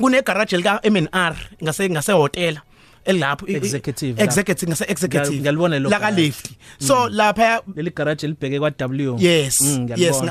kune 0.00 0.22
garage 0.22 0.56
lika 0.56 0.80
MNR 0.90 1.36
ngase 1.62 1.90
ngase 1.90 2.12
hotel 2.12 2.58
elapho 3.04 3.46
executive 3.46 4.22
executive 4.22 4.70
ngase 4.70 4.84
executive. 4.88 5.40
Ngiyalibona 5.40 5.78
lo 5.78 5.90
la 5.90 6.00
ka 6.00 6.10
left 6.10 6.50
so 6.78 6.94
mm. 6.94 7.14
lapha 7.14 7.62
leli 7.76 7.90
garage 7.90 8.26
libheke 8.26 8.58
kwa 8.58 8.70
W 8.70 9.16
yes 9.18 9.60
mm, 9.60 9.88
yes 9.96 10.22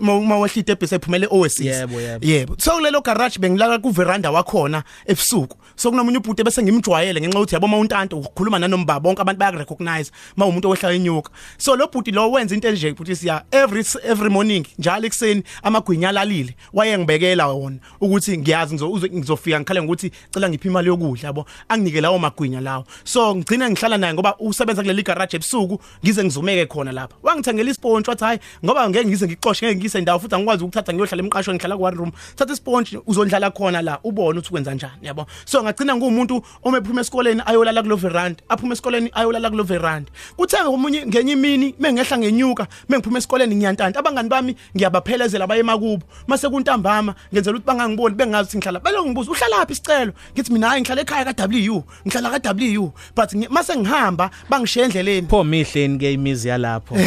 uma 0.00 0.38
wehlite 0.38 0.72
ebhese 0.72 0.96
ephumele 0.96 1.26
oasis 1.30 1.66
yebo 1.66 2.00
yebo. 2.00 2.26
Yebo. 2.26 2.54
So 2.58 2.70
kulelo 2.70 3.00
garage 3.00 3.38
bengilala 3.38 3.78
ku 3.78 3.90
veranda 3.90 4.30
wakhona 4.30 4.82
ebusuku. 5.06 5.56
So 5.76 5.90
kunomunye 5.90 6.18
ubhuti 6.18 6.44
bese 6.44 6.62
ngimjwayele 6.62 7.20
ngenxa 7.20 7.38
ukuthi 7.38 7.54
yabo 7.54 7.68
mawuntanto 7.68 8.18
ukukhuluma 8.18 8.58
nanombaba 8.58 9.00
bonke 9.00 9.22
abantu 9.22 9.38
baya 9.38 9.50
recognize 9.50 10.12
mawumuntu 10.36 10.68
owehlala 10.68 10.94
inyuka 10.94 11.30
so 11.58 11.76
lo 11.76 11.86
bhuti 11.86 12.10
lo 12.10 12.30
wenza 12.30 12.54
into 12.54 12.68
enje 12.68 12.92
bhuti 12.92 13.16
siya 13.16 13.44
every 13.50 13.84
every 14.04 14.30
morning 14.30 14.66
njalo 14.78 15.06
ekseni 15.06 15.42
amagwinya 15.62 16.08
alalile. 16.08 16.54
Waye 16.72 16.98
ngibekela 16.98 17.46
wona 17.48 17.76
ukuthi 18.00 18.38
ngiyazi 18.38 18.74
ngizofika 18.74 19.60
ngikhale 19.60 19.82
ngokuthi 19.82 20.10
cela 20.30 20.48
ngiphi 20.48 20.68
imali 20.68 20.88
yokudla 20.88 21.28
yabo. 21.28 21.46
Anginike 21.68 22.00
lawo 22.00 22.18
magwinya 22.20 22.60
lawo. 22.60 22.84
So 23.04 23.34
ngigcina 23.34 23.70
ngihlala 23.70 23.98
naye 23.98 24.14
ngoba 24.14 24.36
usebenza 24.38 24.82
kuleli 24.82 25.02
garage 25.02 25.36
ebusuku 25.36 25.80
ngize 26.04 26.24
ngizumeke 26.24 26.66
khona 26.66 26.92
lapha. 26.92 27.16
Wangithengela 27.22 27.70
isponge 27.70 28.10
wathi 28.10 28.24
hayi 28.24 28.38
ngoba 28.64 28.88
ngeke 28.88 29.06
ngize 29.08 29.26
ngixoshe 29.26 29.66
ngeke 29.66 29.80
ngise 29.80 29.98
indawo 29.98 30.18
futhi 30.18 30.34
angikwazi 30.34 30.64
ukuthatha 30.64 30.92
ngiyohlala 30.92 31.22
emqashweni 31.22 31.58
ngihlala 31.58 31.76
ku 31.76 31.82
one 31.82 31.96
room. 31.96 32.12
Thatha 32.36 32.52
isponge 32.52 32.98
uzondlala 33.06 33.50
khona 33.50 33.82
la 33.82 33.98
ubone 34.04 34.38
ukuthi 34.38 34.48
ukwenza 34.48 34.74
njani 34.74 35.06
yabo? 35.06 35.26
So 35.44 35.62
ngagcina 35.62 35.96
ngumuntu 35.96 36.42
omephuma 36.62 37.00
esikoleni 37.00 37.42
ayolala 37.46 37.82
kulo 37.82 37.96
veranda 37.96 38.42
aphuma 38.48 38.72
esikoleni 38.72 39.10
ayolala 39.14 39.50
kulo 39.50 39.64
veranda. 39.64 40.10
Kuthenga 40.36 40.68
omunye 40.68 41.06
ngenye 41.06 41.32
imini 41.32 41.74
mengehla 41.78 42.18
ngenyuka 42.18 42.66
mengiphuma 42.88 43.18
esikoleni 43.18 43.56
ngiyantanta. 43.56 43.98
Abangani 43.98 44.28
bami 44.28 44.56
ngiyabaphelezela 44.76 45.46
baye 45.46 45.62
makubo 45.62 46.04
mase 46.26 46.48
kuntambama 46.48 47.14
ngenzela 47.32 47.56
ukuthi 47.56 47.66
bangangiboni 47.66 48.14
bengazi 48.14 48.48
ukuthi 48.48 48.58
ngihlala. 48.58 48.80
Belo 48.80 49.04
ngibuza 49.04 49.30
uhlala 49.30 49.56
laphi 49.58 49.72
isicelo? 49.72 50.12
Ngithi 50.34 50.52
mina 50.52 50.68
hayi 50.68 50.80
ngihlala 50.80 51.02
ekhaya 51.02 51.24
ka 51.24 51.46
W 51.46 51.82
ngihlala 52.10 52.40
ka 52.40 52.52
W 52.54 52.92
but 53.14 53.32
mase 53.50 53.76
ngihamba 53.76 54.30
bangishiya 54.50 54.84
endleleni. 54.84 55.28
Pho 55.28 55.44
mihleni 55.44 55.98
ke 55.98 56.12
imizi 56.12 56.48
yalapho? 56.48 56.94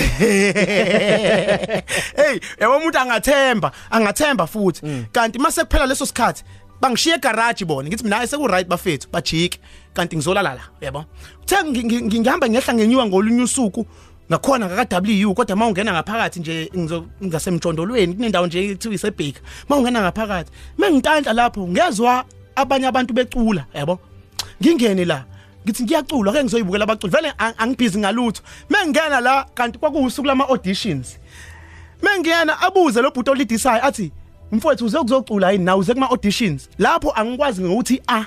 Hey 2.15 2.39
yabo 2.59 2.77
umuntu 2.77 2.99
angathemba 2.99 3.71
angathemba 3.91 4.47
futhi. 4.47 4.81
Kanti 5.11 5.39
mase 5.39 5.63
kuphela 5.63 5.85
leso 5.85 6.05
sikhathi 6.05 6.43
bangishiya 6.81 7.15
egarage 7.15 7.65
bona. 7.65 7.89
Ngithi 7.89 8.03
mina 8.03 8.27
seku 8.27 8.47
right 8.47 8.67
bafethu 8.67 9.07
bajike. 9.11 9.59
Kanti 9.93 10.15
ngizolala 10.15 10.53
la 10.53 10.61
yabo? 10.81 11.05
Uthe 11.43 11.55
ngi- 11.55 11.83
ngi- 11.83 12.19
ngihamba 12.19 12.49
ngehla 12.49 12.73
ngenyuka 12.73 13.05
ngolunye 13.05 13.43
usuku 13.43 13.85
ngakhona 14.31 14.65
ngaka 14.65 15.01
W 15.01 15.33
kodwa 15.33 15.55
mawungena 15.55 15.91
ngaphakathi 15.93 16.39
nje 16.39 16.71
ngasemjondolweni 17.23 18.13
kunendawo 18.13 18.47
nje 18.47 18.65
ekuthiwa 18.71 18.95
isebhika 18.95 19.41
mawungena 19.69 20.01
ngaphakathi 20.01 20.51
mengintantla 20.77 21.33
lapho 21.33 21.67
ngezwe 21.67 22.23
abanye 22.55 22.87
abantu 22.87 23.13
becula 23.13 23.65
yabo? 23.73 23.99
Ngingene 24.61 25.05
la. 25.05 25.25
Ngithi 25.65 25.83
ngiyacula 25.83 26.31
ake 26.31 26.43
ngizoyibukela 26.43 26.83
abaculi. 26.83 27.11
Vele 27.13 27.29
ang- 27.37 27.53
angibhizi 27.57 27.99
ngalutho. 27.99 28.41
Mengingena 28.69 29.19
la 29.21 29.45
kanti 29.55 29.79
kwakuwusuku 29.79 30.27
lama 30.27 30.47
auditions. 30.49 31.17
Mengiyena 32.01 32.61
abuze 32.61 33.01
lo 33.01 33.11
bhuti 33.11 33.29
olidisayo 33.29 33.85
athi 33.85 34.11
mfowethu 34.51 34.85
uze 34.85 34.97
kuzocula 34.99 35.51
yini 35.51 35.63
nawe 35.65 35.79
uze 35.79 35.93
kuma 35.93 36.09
auditions? 36.09 36.69
Lapho 36.77 37.11
angikwazi 37.15 37.61
ngokuthi 37.61 38.01
a 38.07 38.25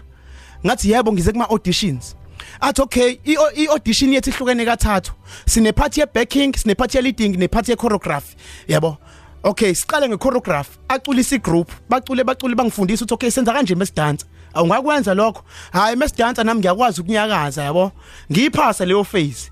ngathi 0.67 0.91
yebo 0.91 1.13
ngize 1.13 1.33
kuma 1.33 1.49
auditions. 1.51 2.17
Athi 2.61 2.83
okay 2.83 3.19
i 3.25 3.37
i- 3.57 3.67
audition 3.69 4.13
yethu 4.13 4.31
ihlukene 4.31 4.65
kathathu. 4.65 5.13
Sine 5.47 5.73
part 5.73 5.97
ye 5.99 6.07
backing 6.07 6.57
sine 6.57 6.75
part 6.75 6.95
ye 6.95 7.03
leading 7.03 7.37
ne 7.39 7.49
part 7.49 7.69
ye 7.69 7.77
choreography 7.77 8.37
yabo? 8.69 8.97
Okay 9.45 9.75
siqale 9.75 10.09
nge 10.09 10.17
choreography 10.17 10.79
aculisa 10.89 11.37
igroup 11.37 11.71
bacule 11.89 12.25
bacule 12.25 12.55
bangifundisa 12.55 13.05
ukuthi 13.05 13.15
okay 13.15 13.31
senza 13.31 13.53
kanje 13.53 13.75
mesidansa 13.75 14.27
awungakwenza 14.57 15.15
lokho. 15.15 15.43
Hayi 15.73 15.97
mesidansa 15.97 16.45
nami 16.45 16.61
ngiyakwazi 16.61 17.01
ukunyakaza 17.01 17.63
yabo? 17.63 17.93
Ngiyiphasa 18.31 18.85
leyo 18.85 19.05
phase 19.05 19.51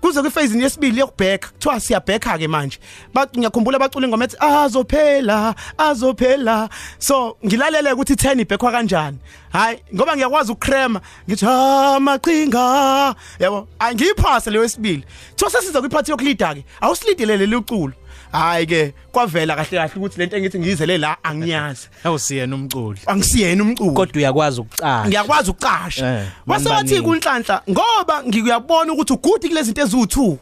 kuze 0.00 0.20
kwiphase 0.22 0.58
yesibili 0.58 1.00
yokubheka 1.00 1.48
kuthiwa 1.48 1.80
siyabheka 1.80 2.38
ke 2.38 2.48
manje. 2.48 2.78
Bathi 3.14 3.38
ngiyakhumbula 3.38 3.78
bacula 3.78 4.06
ingoma 4.06 4.24
ethi 4.24 4.36
azophela 4.40 5.54
azophela. 5.78 6.68
So 6.98 7.36
ngilalele 7.46 7.92
ukuthi 7.92 8.14
10 8.14 8.40
ibhekwa 8.40 8.72
kanjani. 8.72 9.18
Hayi 9.52 9.78
ngoba 9.94 10.16
ngiyakwazi 10.16 10.52
ukukrema 10.52 11.00
ngithi 11.28 11.46
amaqhinga 11.46 13.14
yabo 13.38 13.68
angiyiphase 13.78 14.50
leyo 14.50 14.68
sibili 14.68 15.04
kuthiwa 15.30 15.50
sesiza 15.50 15.80
kwiphathi 15.80 16.10
yokulida 16.10 16.54
ke 16.54 16.64
awusilidele 16.80 17.46
leculo 17.46 17.92
hayi 18.32 18.66
ke 18.66 18.94
kwavela 19.12 19.56
kahle 19.56 19.78
kahle 19.78 19.92
ukuthi 19.96 20.18
lento 20.18 20.36
engithi 20.36 20.58
ngiyizele 20.58 20.98
la 20.98 21.16
angiyazi. 21.24 21.88
Awusiyena 22.04 22.54
umculi. 22.56 23.00
Angisiyena 23.06 23.62
umculo 23.62 23.92
kodwa 23.92 24.16
uyakwazi 24.16 24.60
ukucasha. 24.60 25.08
Ngiyakwazi 25.08 25.50
ukucasha. 25.50 26.20
Eh, 26.20 26.26
wase 26.46 26.68
wathi 26.68 26.84
baningi. 26.94 27.02
kunhlanhla 27.02 27.62
ngoba 27.70 28.22
ngiyabona 28.24 28.92
ukuthi 28.92 29.12
ugudi 29.12 29.48
kulezi 29.48 29.72
zinto 29.72 29.82
eziwu2 29.82 30.36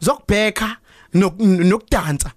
zokubheka 0.00 0.76
nok- 1.14 1.64
nokudansa 1.64 2.30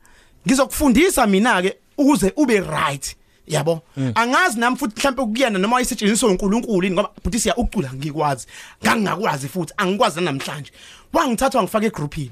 ngizokufundisa 0.47 1.27
mina 1.27 1.61
ke 1.61 1.77
ukuze 1.97 2.33
ube 2.35 2.59
right 2.59 3.15
yabo? 3.47 3.81
Angazi 4.15 4.59
nami 4.59 4.77
futhi 4.77 4.93
mhlawumbe 4.99 5.21
ukuyena 5.21 5.59
noma 5.59 5.77
ayisetshenziswa 5.77 6.29
uNkulunkulu 6.29 6.83
yini 6.83 6.95
ngoba 6.95 7.09
futhi 7.23 7.39
siya 7.39 7.55
ucula 7.57 7.93
ngikwazi. 7.93 8.47
Ngangakwazi 8.83 9.47
futhi 9.47 9.73
angikwazi 9.77 10.21
namhlanje 10.21 10.71
wangithatha 11.13 11.57
wangifaka 11.57 11.85
egroupini 11.85 12.31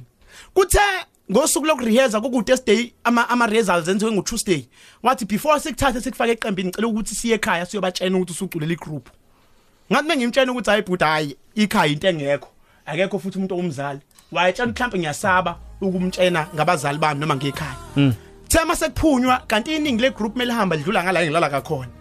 kuthe 0.54 0.80
ngosuku 1.32 1.66
lokureheza 1.66 2.22
ku 2.22 2.44
Thursday 2.44 2.94
ama 3.04 3.30
ama 3.30 3.46
results 3.48 3.88
enziwe 3.88 4.12
ngo 4.12 4.22
Tuesday 4.22 4.68
wathi 5.04 5.26
before 5.26 5.60
sikuthathe 5.60 6.02
sikufake 6.02 6.32
eqembini 6.32 6.70
ngicela 6.70 6.88
ukuthi 6.88 7.16
siye 7.16 7.36
ekhaya 7.36 7.66
siyobatshena 7.66 8.18
ukuthi 8.18 8.32
usuculela 8.32 8.74
igroup. 8.74 9.10
Ngathi 9.92 10.08
mengimtshela 10.08 10.52
ukuthi 10.52 10.70
hayi 10.70 10.82
bhuti 10.82 11.04
hayi 11.04 11.38
ikhaya 11.56 11.92
into 11.92 12.08
engekho 12.08 12.50
akekho 12.86 13.20
futhi 13.20 13.38
umuntu 13.38 13.60
omzali 13.60 14.00
wayetshela 14.32 14.72
mhlawumbe 14.72 15.00
ngiyasaba 15.00 15.58
ukumtshena 15.82 16.48
ngabazali 16.56 16.98
bami 16.98 17.20
noma 17.20 17.36
ngekhaya 17.36 17.76
thema 18.48 18.76
sekuphunywa 18.76 19.38
kanti 19.48 19.76
iningi 19.76 20.02
le 20.02 20.10
group 20.12 20.36
melihamba 20.36 20.76
lidlula 20.76 21.04
ngala 21.04 21.22
engilala 21.22 21.50
kakhona 21.50 21.92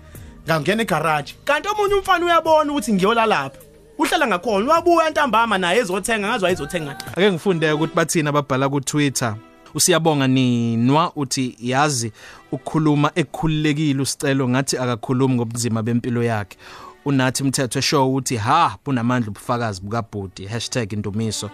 ngangena 0.47 0.83
egarage 0.83 1.35
kanti 1.45 1.69
omunye 1.69 1.95
umfana 1.95 2.26
uyabona 2.26 2.73
ukuthi 2.73 2.93
ngiyolala 2.93 3.26
lapha. 3.26 3.63
Uhlala 3.99 4.27
ngakhona 4.27 4.73
wabuya 4.73 5.11
ntambama 5.11 5.59
naye 5.59 5.79
ezothenga 5.81 6.29
ngazwa 6.29 6.49
ayizothenga 6.49 6.99
ake 7.17 7.33
ngifunde 7.33 7.73
ukuthi 7.73 7.95
bathina 7.95 8.31
ababhala 8.31 8.69
ku 8.69 8.81
Twitter 8.81 9.37
usiyabonga 9.75 10.27
ninwa 10.29 11.13
uthi 11.17 11.57
yazi 11.61 12.13
ukukhuluma 12.53 13.11
ekukhululekile 13.15 14.03
usicelo 14.03 14.49
ngathi 14.49 14.79
akakhulumi 14.79 15.35
ngobunzima 15.35 15.83
bempilo 15.83 16.23
yakhe. 16.23 16.57
Unathi 17.05 17.45
mthetho 17.45 17.79
eshow 17.79 18.09
ukuthi 18.11 18.37
ha 18.37 18.79
bunamandla 18.85 19.31
ubufakazi 19.31 19.81
bukabhudi 19.83 20.49
#indumiso. 20.91 21.51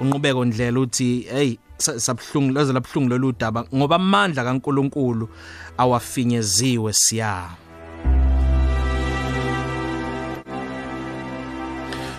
Unqubeko 0.00 0.44
ndlela 0.44 0.80
uthi 0.80 1.26
hey 1.30 1.56
sa- 1.76 2.00
sabhlungu 2.00 2.52
loze 2.52 2.72
labhlungu 2.72 3.08
lolu 3.08 3.32
daba 3.32 3.64
ngoba 3.74 3.96
amandla 3.96 4.44
kaNkuluNkulu 4.44 5.28
awafinyeziwe 5.78 6.92
siya. 6.92 7.48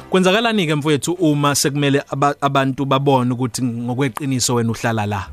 Kwenzakalani 0.10 0.66
ke 0.66 0.76
mfowethu 0.76 1.14
uma 1.14 1.56
sekumele 1.56 2.04
aba- 2.10 2.36
abantu 2.42 2.86
babone 2.86 3.34
ukuthi 3.34 3.62
ngokweqiniso 3.64 4.56
wena 4.56 4.72
uhlala 4.72 5.06
la? 5.06 5.28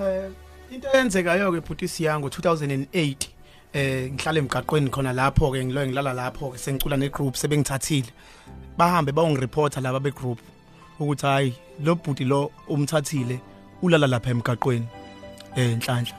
Eh 0.00 0.30
into 0.70 0.88
eyenzekayo 0.88 1.52
ke 1.52 1.60
bhuti 1.60 1.88
siyango 1.88 2.28
2008 2.28 3.16
eh 3.72 4.12
ngihlala 4.12 4.38
emgaqweni 4.38 4.90
khona 4.90 5.12
lapho 5.12 5.52
ke 5.52 5.64
ngilo 5.64 5.86
ngilala 5.86 6.12
lapho 6.12 6.50
ke 6.52 6.58
sengicula 6.58 6.96
ne 6.98 7.08
group 7.08 7.34
sebengithathile. 7.36 8.12
Bahambe 8.76 9.12
bawongireporta 9.12 9.80
laba 9.80 10.00
be 10.00 10.10
group 10.10 10.38
ukuthi 11.00 11.26
hayi 11.26 11.54
lo 11.84 11.94
bhuti 11.94 12.24
lo 12.24 12.50
umthathile 12.68 13.40
ulala 13.82 14.06
lapha 14.06 14.30
emgaqweni. 14.30 14.86
Eh 15.56 15.76
nhlanhla. 15.76 16.14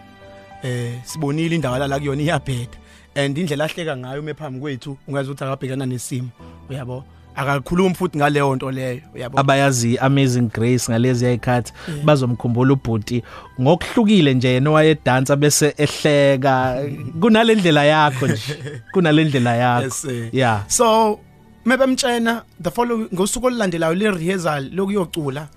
Eh 0.64 0.98
sibonile 1.06 1.56
indawo 1.56 1.78
la 1.78 2.00
kuyona 2.00 2.22
iyabheda. 2.22 2.78
And 3.16 3.38
indlela 3.38 3.66
ahleka 3.66 3.98
ngayo 3.98 4.22
mephambi 4.22 4.60
kwethu 4.60 4.98
ungazi 5.08 5.30
ukuthi 5.30 5.44
akabhekana 5.44 5.86
nesimo 5.86 6.30
uyabo? 6.70 7.04
Akakhulumi 7.36 7.96
futhi 7.96 8.18
ngaleyo 8.18 8.56
nto 8.56 8.72
leyo 8.72 9.02
uyabo 9.16 9.40
abayazi 9.40 9.98
amazing 9.98 10.50
grace 10.54 10.92
ngalezi 10.92 11.26
ayikhathi 11.26 11.74
bazomkhumbula 12.04 12.74
ubhuti. 12.74 13.24
Ngokuhlukile 13.62 14.34
nje 14.34 14.50
yena 14.50 14.72
wayedansa 14.72 15.36
bese 15.36 15.74
ehleka 15.78 16.84
kunalendlela 17.22 17.84
yakho 17.84 18.28
nje 18.28 18.60
kunalendlela 18.94 19.56
yakho. 19.56 19.84
Yes, 19.84 20.02
sir. 20.02 20.30
yeah. 20.32 20.68
So 20.68 21.20
mebemtshena 21.66 22.44
the 22.60 22.72
following 22.72 23.10
ngosuku 23.14 23.48
olulandelayo 23.48 23.94
le 23.96 24.12
rehearsal 24.12 24.70
lokuyocula 24.74 25.48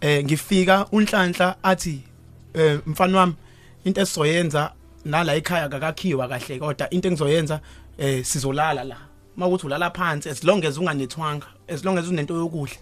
eh 0.00 0.24
ngifika 0.24 0.86
unhlanhla 0.92 1.56
athi 1.62 2.02
eh 2.54 2.78
mfana 2.86 3.18
wami 3.18 3.34
into 3.84 4.00
esizoyenza 4.00 4.72
nala 5.04 5.34
ekhaya 5.34 5.64
akakhiwa 5.64 6.28
kahle 6.28 6.58
kodwa 6.58 6.90
into 6.90 7.08
engizoyenza 7.08 7.60
eh 7.98 8.24
sizolala 8.24 8.84
la. 8.84 9.11
Mawukuthi 9.36 9.66
ulala 9.66 9.90
phansi 9.90 10.28
as 10.30 10.44
long 10.44 10.64
as 10.64 10.78
unganethwanga 10.78 11.46
as 11.68 11.84
long 11.84 11.98
as 11.98 12.08
unento 12.08 12.34
yokudla 12.34 12.76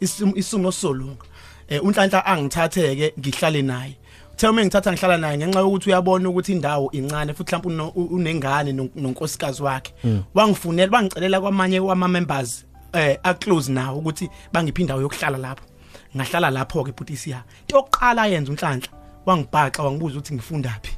isimo 0.00 0.72
solunga 0.72 1.24
eh 1.68 1.84
unhlanhla 1.84 2.26
angithatheke 2.26 3.12
ngihlale 3.18 3.62
naye. 3.62 3.96
Uthe 4.32 4.48
uma 4.48 4.64
ngithatha 4.64 4.92
ngihlala 4.92 5.18
naye 5.18 5.38
ngenxa 5.38 5.60
yokuthi 5.60 5.90
uyabona 5.90 6.28
ukuthi 6.28 6.52
indawo 6.52 6.90
incane 6.92 7.34
futhi 7.34 7.56
mhlawumbe 7.56 8.14
unengane 8.14 8.72
non- 8.72 8.90
nonkosikazi 8.96 9.62
wakhe. 9.62 9.92
Wangifunela 10.34 10.90
bangicelela 10.90 11.40
kwamanye 11.40 11.80
wama 11.80 12.08
members 12.08 12.64
eh 12.92 13.18
a 13.22 13.34
close 13.34 13.72
nawo 13.72 13.98
ukuthi 13.98 14.30
bangiphi 14.52 14.82
indawo 14.82 15.00
yokuhlala 15.00 15.38
lapho. 15.38 15.64
Ngahlala 16.16 16.50
lapho 16.50 16.84
ke 16.84 16.92
futhi 16.92 17.16
siya 17.16 17.42
yokuqala 17.68 18.26
yenza 18.26 18.52
unhlanhla 18.52 18.88
wangibhaxa 19.26 19.82
wangibuza 19.82 20.18
ukuthi 20.18 20.34
ngifundaphi 20.34 20.92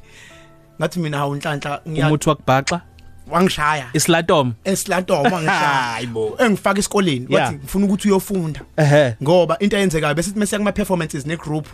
ngathi 0.79 0.99
mina 0.99 1.17
hawu 1.17 1.31
unhlanhla 1.31 1.81
ngiya 1.87 2.07
umuthi 2.07 2.29
wakubhaxa 2.29 2.81
wangishaya. 3.31 3.89
Isilatom. 3.93 4.53
Esilatoma 4.63 5.29
wangishaya. 5.29 5.67
Hayibo. 5.93 6.35
engifaka 6.39 6.79
esikoleni 6.79 7.27
Yeah. 7.29 7.45
wathi 7.45 7.57
ngifuna 7.57 7.85
ukuthi 7.85 8.07
uyofunda. 8.07 8.61
Ehe. 8.77 9.15
Ngoba 9.23 9.59
into 9.59 9.77
eyenzekayo 9.77 10.15
bese 10.15 10.31
mase 10.35 10.57
kuma 10.57 10.71
performances 10.71 11.25
ne 11.25 11.37
group 11.37 11.67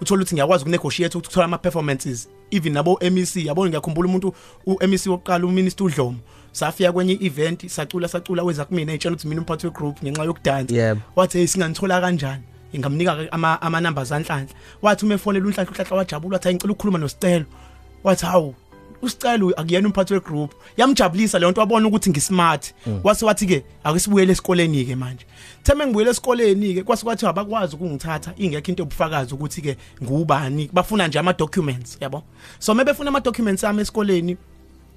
uthola 0.00 0.22
ukuthi 0.22 0.34
ngiyakwazi 0.34 0.62
ukunegotiate 0.62 1.18
ukuthola 1.18 1.44
ama 1.44 1.58
performances 1.58 2.28
even 2.50 2.72
nabo 2.72 2.98
MEC 3.10 3.36
yabona 3.36 3.68
ngiyakhumbula 3.70 4.08
umuntu 4.08 4.34
uMEC 4.66 5.06
wokuqala 5.06 5.46
uminister 5.46 5.86
uDlomo 5.86 6.16
safika 6.52 6.92
kwenye 6.92 7.18
event 7.20 7.68
sacula 7.68 8.08
sacula 8.08 8.42
weza 8.42 8.64
kumina 8.64 8.92
etshela 8.92 9.14
ukuthi 9.14 9.28
mina 9.28 9.40
umphathi 9.40 9.66
wegroup 9.66 10.02
ngenxa 10.02 10.24
yokudansa. 10.24 10.74
Yebo. 10.74 11.00
wathi 11.16 11.38
hey 11.38 11.46
singanithola 11.46 12.00
kanjani? 12.00 12.42
Ngamnika 12.78 13.16
ke 13.16 13.28
ama 13.30 13.62
ama 13.62 13.80
numbers 13.80 14.12
anhlanhla. 14.12 14.54
Wathi 14.82 15.04
uma 15.04 15.14
efonela 15.14 15.46
unhlanhla 15.46 15.70
unhlanhla 15.70 15.96
wajabula 15.96 16.36
wathi 16.36 16.54
ngicela 16.54 16.72
ukukhuluma 16.72 16.98
nosicelo 16.98 17.44
wathi 18.04 18.26
hawu 18.26 18.54
usicelo 19.02 19.50
akuyena 19.56 19.88
umphathi 19.88 20.14
wegroup. 20.14 20.54
Yamjabulisa 20.76 21.38
le 21.38 21.50
nto 21.50 21.60
wabona 21.60 21.88
ukuthi 21.88 22.10
ngismart 22.10 22.74
wase 23.04 23.24
wathi 23.24 23.46
ke 23.46 23.64
akusibuyele 23.84 24.32
esikoleni 24.32 24.84
ke 24.84 24.96
manje. 24.96 25.26
Theme 25.62 25.86
ngibuyele 25.86 26.10
esikoleni 26.10 26.74
ke 26.74 26.82
kwase 26.82 27.04
kwathi 27.04 27.26
abakwazi 27.26 27.76
ukungithatha 27.76 28.34
ingekho 28.36 28.70
into 28.70 28.82
obufakazi 28.82 29.34
ukuthi 29.34 29.62
ke 29.62 29.76
ngubani. 30.02 30.70
Bafuna 30.72 31.08
nje 31.08 31.18
ama 31.18 31.32
documents 31.32 31.98
yabo? 32.00 32.22
So 32.58 32.74
mebefuna 32.74 33.08
ama 33.08 33.20
documents 33.20 33.64
ami 33.64 33.82
esikoleni 33.82 34.36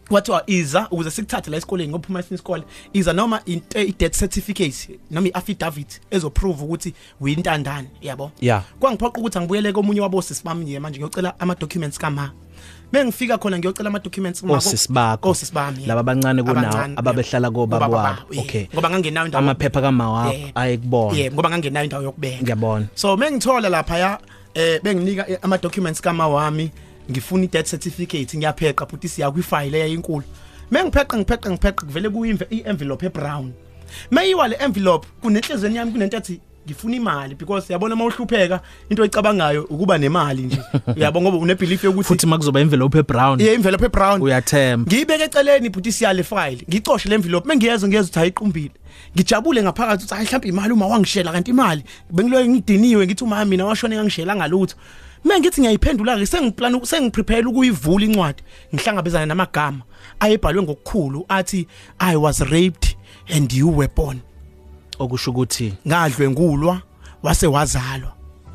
kwathiwa 0.10 0.44
iza 0.48 0.88
ukuze 0.92 1.12
sikuthathe 1.12 1.52
la 1.52 1.58
esikoleni 1.58 1.90
ngophuma 1.90 2.20
isikole 2.20 2.64
iza 2.94 3.14
noma 3.14 3.42
into 3.46 3.80
i 3.80 3.92
death 4.00 4.20
certificate 4.20 5.00
noma 5.12 5.28
iaffidavit 5.28 6.02
ezoprove 6.12 6.64
ukuthi 6.64 6.94
uyintandane 7.22 7.88
yabo? 8.02 8.32
Yeah. 8.42 8.64
kwangiphoqa 8.80 9.20
ukuthi 9.20 9.38
angibuyele 9.38 9.72
komunye 9.72 10.02
wabo 10.02 10.22
sisibami 10.22 10.66
nje 10.66 10.80
manje 10.80 11.00
ngiyocela 11.00 11.40
ama 11.40 11.56
documents 11.56 11.98
kama 11.98 12.32
Mengifika 12.94 13.38
khona 13.38 13.58
ngiyocela 13.60 13.90
ama 13.90 14.00
documents 14.00 14.44
Osisi 14.44 14.92
bakho. 14.94 15.30
osisibami 15.30 15.86
Laba 15.86 16.00
abancane 16.00 16.44
kunawo, 16.44 16.60
Abancane, 16.68 16.94
ababehlala 16.98 17.48
yebo. 17.48 17.60
kobaba 17.62 17.86
Kobaba 17.86 18.04
wabo. 18.04 18.16
babo, 18.22 18.34
yebo. 18.34 18.42
Okay. 18.44 18.68
ngoba 18.74 18.90
ngangenayo 18.90 19.26
indawo 19.26 19.44
amaphepha 19.44 19.82
kamawa 19.82 20.34
Yebo. 20.34 20.52
ayekubona 20.56 21.18
yebo 21.18 21.36
ngoba 21.36 21.50
ngangenayo 21.50 21.84
indawo 21.86 22.04
yokubeka 22.04 22.42
ngiyabona 22.44 22.86
so 22.96 23.18
mengithola 23.18 23.70
lapha 23.70 23.98
ya 23.98 24.20
eh 24.54 24.80
benginika 24.84 25.28
eh, 25.30 25.40
ama 25.42 25.58
documents 25.58 26.02
kama 26.02 26.28
wami 26.28 26.72
ngifuna 27.12 27.44
i 27.44 27.48
death 27.48 27.70
certificate 27.70 28.38
ngiyapheqa 28.38 28.86
futhi 28.86 29.08
siya 29.10 29.32
kwi 29.32 29.44
file 29.44 29.82
eyinkulu 29.82 30.24
mengipheqa 30.72 31.18
ngipheqa 31.18 31.50
ngipheqa 31.52 31.86
kuvele 31.86 32.10
kuyi 32.10 32.38
i 32.50 32.62
envelope 32.66 33.06
e 33.06 33.10
brown 33.10 33.52
mayiwa 34.12 34.48
le 34.48 34.56
envelope 34.56 35.08
kunenhlezweni 35.22 35.76
yami 35.76 35.92
kunento 35.92 36.18
ethi 36.18 36.40
ngifuna 36.66 36.96
imali 36.96 37.36
because 37.36 37.74
yabona 37.74 37.96
mawuhlupheka 37.96 38.62
into 38.90 39.02
oyicabangayo 39.02 39.64
ukuba 39.64 39.98
nemali 39.98 40.42
nje. 40.42 40.62
Uyabo 40.98 41.22
ngoba 41.22 41.38
une 41.38 41.56
belief 41.56 41.84
yokuthi 41.84 42.08
futhi 42.08 42.28
makuzoba 42.28 42.60
envelope 42.60 42.98
ebrown. 43.00 43.42
Ye 43.42 43.54
envelope 43.54 43.86
e 43.86 43.90
brown 43.90 44.22
uyathemba. 44.22 44.92
Ngiyibeke 44.92 45.24
eceleni 45.24 45.70
futhi 45.70 45.92
siyale 45.92 46.24
file 46.24 46.66
ngicoshe 46.70 47.10
le 47.10 47.16
envelope 47.16 47.48
mengiyeza 47.48 47.88
ngiyeza 47.88 48.08
ukuthi 48.08 48.20
ayiqumbile 48.20 48.72
ngijabule 49.16 49.64
ngaphakathi 49.64 50.04
ukuthi 50.04 50.14
hayi 50.16 50.26
mhlawumbe 50.26 50.50
imali 50.50 50.74
uma 50.74 50.88
wangishela 50.88 51.32
kanti 51.32 51.52
imali 51.52 51.84
bengiloye 52.12 52.48
ngidiniwe 52.48 53.06
ngithi 53.06 53.24
uma 53.24 53.46
mina 53.46 53.66
washone 53.66 53.96
ngangishela 53.96 54.36
ngalutho. 54.36 54.76
Mengithi 55.26 55.62
ngiyayiphendula 55.62 56.18
ke 56.18 56.26
sengiplan 56.26 56.86
sengiprepare 56.86 57.46
ukuyivula 57.46 58.06
incwadi 58.06 58.44
ngihlangabezana 58.74 59.26
namagama 59.26 59.82
ayebhalwe 60.20 60.64
ngokukhulu 60.64 61.26
athi 61.30 61.68
i 62.00 62.16
was 62.16 62.40
raped 62.42 62.96
and 63.30 63.54
you 63.54 63.68
were 63.70 63.90
born. 63.96 64.22
Okusho 65.00 65.32
ukuthi 65.32 65.74
ngadlwengulwa 65.88 66.82
wase 67.24 67.48
wazalwa. 67.48 68.12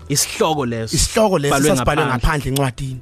Isihloko 0.09 0.67
leso. 0.67 0.97
Isihloko 0.97 1.39
leso 1.39 1.57
Sibhalwe 1.57 1.77
sasibhalwe 1.77 2.07
ngaphandle. 2.07 2.51
encwadini. 2.51 3.01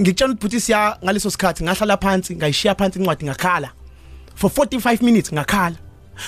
Ngikutshela 0.00 0.32
ukuthi 0.32 0.42
futhi 0.42 0.60
siya 0.60 0.98
ngaleso 1.04 1.30
sikhathi 1.30 1.64
ngahlala 1.64 1.96
phansi 1.96 2.36
ngayishiya 2.36 2.74
phansi 2.74 2.98
incwadi 2.98 3.24
ngakhala. 3.24 3.70
For 4.34 4.50
45 4.50 5.02
minutes 5.02 5.32
ngakhala. 5.32 5.76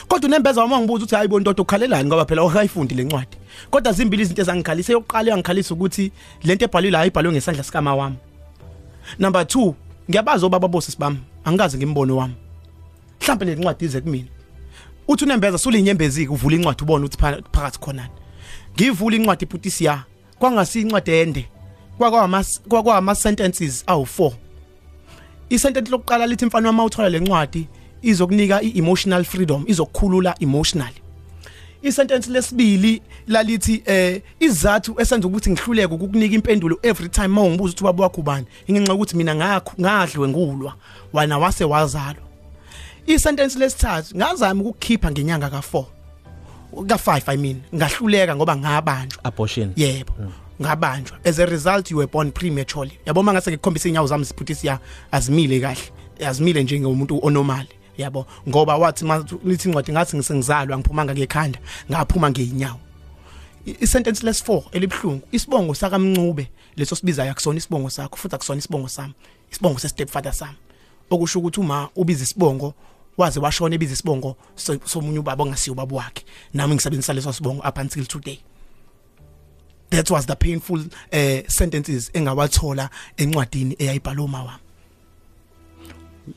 Kodwa 0.09 0.29
unembeza 0.29 0.61
wami 0.61 0.77
ngibuza 0.77 1.05
ukuthi 1.05 1.15
hayibo 1.15 1.41
ndodo 1.41 1.63
ukhalelani 1.63 2.09
ngoba 2.09 2.25
phela 2.25 2.45
ukayifundi 2.45 2.95
lencwadi 2.95 3.37
kodwa 3.71 3.93
zimbili 3.93 4.23
izinto 4.23 4.43
ezangikhalisa 4.43 4.93
yokuqala 4.93 5.31
yangikhalisa 5.31 5.75
ukuthi 5.75 6.13
lento 6.45 6.65
ebhalwe 6.65 6.91
la 6.91 7.07
ibhalwe 7.07 7.33
ngesandla 7.33 7.65
sikama 7.65 7.95
wami. 7.95 8.17
Number 9.19 9.43
2 9.43 9.73
ngiyabaza 10.11 10.47
obaba 10.47 10.69
bosi 10.69 10.93
sibami 10.93 11.19
angikaze 11.45 11.79
ngimbone 11.79 12.13
wami. 12.13 12.35
Mhlawumbe 13.21 13.45
le 13.45 13.55
ncwadi 13.55 13.85
ize 13.85 14.01
kumina. 14.01 14.29
Uthi 15.09 15.25
unembeza 15.25 15.59
sule 15.59 15.79
inyembezike 15.79 16.33
uvula 16.33 16.57
incwadi 16.57 16.83
ubone 16.83 17.09
pha- 17.09 17.43
phakathi 17.53 17.79
khonani. 17.79 18.11
Ngivula 18.75 19.17
incwadi 19.17 19.47
futhi 19.47 19.71
siya 19.71 20.05
kwangasi 20.39 20.81
incwadi 20.81 21.11
ende 21.11 21.49
kwakwama 21.99 22.45
kwakwama 22.69 23.15
sentences 23.15 23.85
awu4 23.87 24.33
isentence 25.51 25.91
lokuqala 25.91 26.27
lithi 26.27 26.47
mfana 26.47 26.69
wami 26.69 26.81
uthola 26.81 27.09
lencwadi 27.09 27.69
izokunika 28.03 28.63
i-emotional 28.63 29.25
freedom 29.25 29.65
izokukhulula 29.67 30.35
emotionally 30.41 30.97
isentence 31.83 32.31
lesibili 32.31 33.03
lalithi 33.27 33.83
eh 33.87 34.23
izathu 34.41 34.95
esenza 35.01 35.29
ukuthi 35.29 35.51
ngihluleke 35.51 35.95
ukukunika 35.95 36.35
impendulo 36.35 36.79
every 36.83 37.09
time 37.09 37.29
mawungibuza 37.29 37.71
ukuthi 37.71 37.85
ubaba 37.85 38.03
wakho 38.05 38.21
ubani 38.21 38.47
ingenxa 38.67 38.95
ukuthi 38.95 39.17
mina 39.17 39.35
ngakho 39.35 39.73
ngadliwe 39.81 40.29
ngulwa 40.29 40.75
wana 41.13 41.39
wase 41.39 41.65
wazalwa. 41.65 42.28
Isentence 43.15 43.59
lesithathu 43.59 44.17
ngazama 44.17 44.63
ukukhipha 44.63 45.11
ngenyanga 45.11 45.47
ka4 45.49 45.85
ka5 46.73 47.23
i 47.33 47.37
mean 47.37 47.61
ngahluleka 47.75 48.37
ngoba 48.37 48.57
ngabanjwa. 48.57 49.25
Abortion. 49.25 49.73
Yebo 49.77 50.13
ngabanjwa. 50.63 51.19
As 51.25 51.39
a 51.39 51.47
result 51.47 51.91
you 51.91 51.97
were 51.99 52.07
born 52.07 52.31
prematurely. 52.33 52.99
Yabo 53.07 53.23
mangase 53.23 53.51
ngikukhombisa 53.51 53.89
inyawo 53.89 54.07
zami 54.07 54.25
siphuthi 54.25 54.55
siya 54.55 54.79
azimile 55.13 55.61
kahle 55.61 55.93
azimile 56.27 56.63
njengomuntu 56.63 57.21
onormal 57.23 57.67
yabo 57.99 58.27
ngoba 58.49 58.77
wathi 58.77 59.05
lithi 59.45 59.69
incwadi 59.69 59.93
ngathi 59.93 60.17
ngisengizalwa 60.17 60.79
ngiphumanga 60.79 61.15
ngekhanda 61.15 61.59
ngaphuma 61.91 62.31
ngeinyawo 62.31 62.79
I- 63.67 63.77
isentence 63.81 64.27
lesi4 64.27 64.63
elibhlungu 64.73 65.23
isibongo 65.33 65.75
sakamncube 65.75 66.51
leso 66.77 66.97
sibizayo 66.97 67.31
akusona 67.31 67.59
isibongo 67.59 67.91
sakho 67.91 68.17
futhi 68.17 68.35
akusona 68.35 68.59
isibongo 68.59 68.89
sami 68.89 69.15
isibongo 69.53 69.79
sestep 69.79 70.09
father 70.11 70.33
sami. 70.33 70.57
Okusho 71.11 71.39
ukuthi 71.39 71.61
uma 71.61 71.89
ubiza 71.97 72.23
isibongo 72.23 72.75
waze 73.19 73.41
washona 73.41 73.75
ebiza 73.75 73.93
isibongo 73.93 74.37
so- 74.55 74.79
somunye 74.85 75.19
ubaba 75.19 75.45
ongasiyo 75.45 75.73
ubaba 75.73 75.97
wakhe. 75.97 76.25
Nami 76.55 76.75
ngisebenzisa 76.75 77.13
leso 77.13 77.33
sibongo 77.33 77.63
up 77.69 77.79
until 77.79 78.07
today. 78.07 78.39
That 79.91 80.11
was 80.11 80.27
the 80.27 80.37
painful 80.37 80.81
uh, 81.13 81.47
sentences 81.49 82.11
engawathola 82.15 82.91
encwadini 83.17 83.77
eyayibhalwe 83.79 84.25
uma 84.25 84.43
wami. 84.43 84.63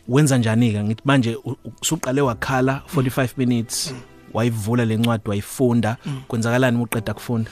Wenza 0.08 0.38
njani 0.38 0.72
ke 0.72 0.84
ngithi 0.84 1.02
manje 1.06 1.38
usuqale 1.82 2.22
wakhala 2.22 2.82
45 2.96 3.30
minutes 3.38 3.94
wayivula 4.34 4.86
lencwadi 4.86 5.30
wayifunda. 5.30 5.98
Kwenzakalani 6.28 6.76
uma 6.78 6.84
uqeda 6.86 7.14
kufunda? 7.14 7.52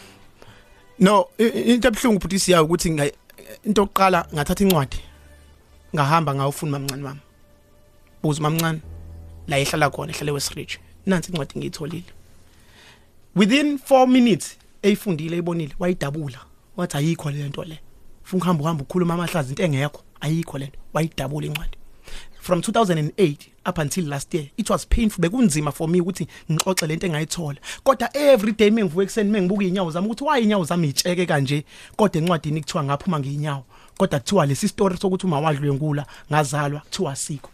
No 1.00 1.26
into 1.38 1.88
ebhlungu 1.88 2.22
futhi 2.22 2.40
siya 2.40 2.64
ukuthi 2.64 2.90
into 3.66 3.82
yokuqala 3.82 4.28
ngathatha 4.34 4.64
incwadi 4.64 4.98
ngahamba 5.96 6.36
ngawufuna 6.36 6.72
mamncane 6.72 7.04
wami. 7.04 7.20
Buza 8.24 8.42
mamncane 8.42 8.80
la 9.50 9.60
ehlala 9.60 9.90
khona 9.90 10.12
ehlale 10.14 10.32
Westridge 10.32 10.80
nansi 11.06 11.32
incwadi 11.32 11.60
ngiyitholile 11.60 12.12
within 13.36 13.78
4 13.78 14.08
minutes 14.08 14.58
eyifundile 14.82 15.36
eyibonile 15.36 15.76
wayidabula. 15.80 16.40
Wathi 16.78 16.98
ayikho 16.98 17.32
le 17.32 17.50
nto 17.50 17.64
le. 17.64 17.80
Ufuna 18.24 18.44
uhamba 18.44 18.64
uhamba 18.64 18.84
ukhuluma 18.84 19.14
amahlazi 19.14 19.50
into 19.50 19.64
engekho 19.64 20.04
ayikho 20.22 20.58
le 20.58 20.66
nto. 20.66 20.80
Wayidabula 20.94 21.48
incwadi. 21.48 21.78
From 22.42 22.60
2008 22.60 23.38
up 23.66 23.78
until 23.78 24.08
last 24.08 24.34
year 24.34 24.46
it 24.58 24.70
was 24.70 24.88
painful 24.88 25.22
bekunzima 25.22 25.72
for 25.72 25.90
me 25.90 26.02
ukuthi 26.02 26.28
ngixoxe 26.52 26.88
lento 26.88 27.08
engayithola. 27.08 27.60
Kodwa 27.84 28.10
every 28.14 28.52
day 28.52 28.72
mengivuka 28.72 29.04
ekseni 29.04 29.32
mengibuka 29.32 29.64
inyawo 29.64 29.92
zami 29.92 30.08
ukuthi 30.08 30.24
why 30.24 30.40
inyawo 30.42 30.64
zami 30.64 30.90
itsheke 30.90 31.26
kanje? 31.26 31.66
Kodwa 31.96 32.22
encwadini 32.22 32.62
kuthiwa 32.62 32.84
ngaphuma 32.84 33.20
ngeinyawo 33.20 33.66
kodwa 33.98 34.20
kuthiwa 34.20 34.46
lesi 34.46 34.68
story 34.68 34.98
sokuthi 34.98 35.26
uma 35.26 35.40
wadlwengula 35.40 36.06
ngazalwa 36.32 36.80
kuthiwa 36.80 37.16
sikho 37.16 37.50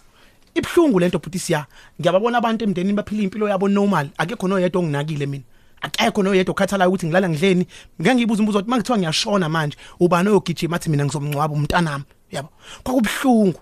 ibhlungu 0.55 0.99
lento 0.99 1.19
futhi 1.19 1.39
siya. 1.39 1.65
Ngiyababona 1.99 2.37
abantu 2.37 2.63
emndenini 2.63 2.93
baphila 2.93 3.23
impilo 3.23 3.49
yabo 3.49 3.67
normal. 3.67 4.09
Akekho 4.17 4.47
noyedwa 4.47 4.81
onginakile 4.81 5.25
mina. 5.25 5.43
Akekho 5.81 6.23
noyedwa 6.23 6.51
okhathalayo 6.51 6.89
ukuthi 6.89 7.05
ngilala 7.07 7.29
ngidleni 7.29 7.67
ngeke 8.01 8.15
ngibuza 8.15 8.39
umbuzo 8.41 8.59
ukuthi 8.59 8.69
mangithiwa 8.69 8.97
ngiyashona 8.97 9.49
manje? 9.49 9.77
Ubani 9.99 10.29
oyogijima 10.29 10.75
athi 10.75 10.89
mina 10.89 11.05
ngizomncwaba 11.05 11.53
umntanami? 11.53 12.03
Yabo. 12.31 12.49
Kwakubhlungu 12.83 13.59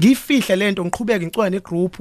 ngifihle 0.00 0.56
lento 0.56 0.84
ngiqhubeke 0.84 1.26
ngicwa 1.26 1.50
negroup 1.50 1.98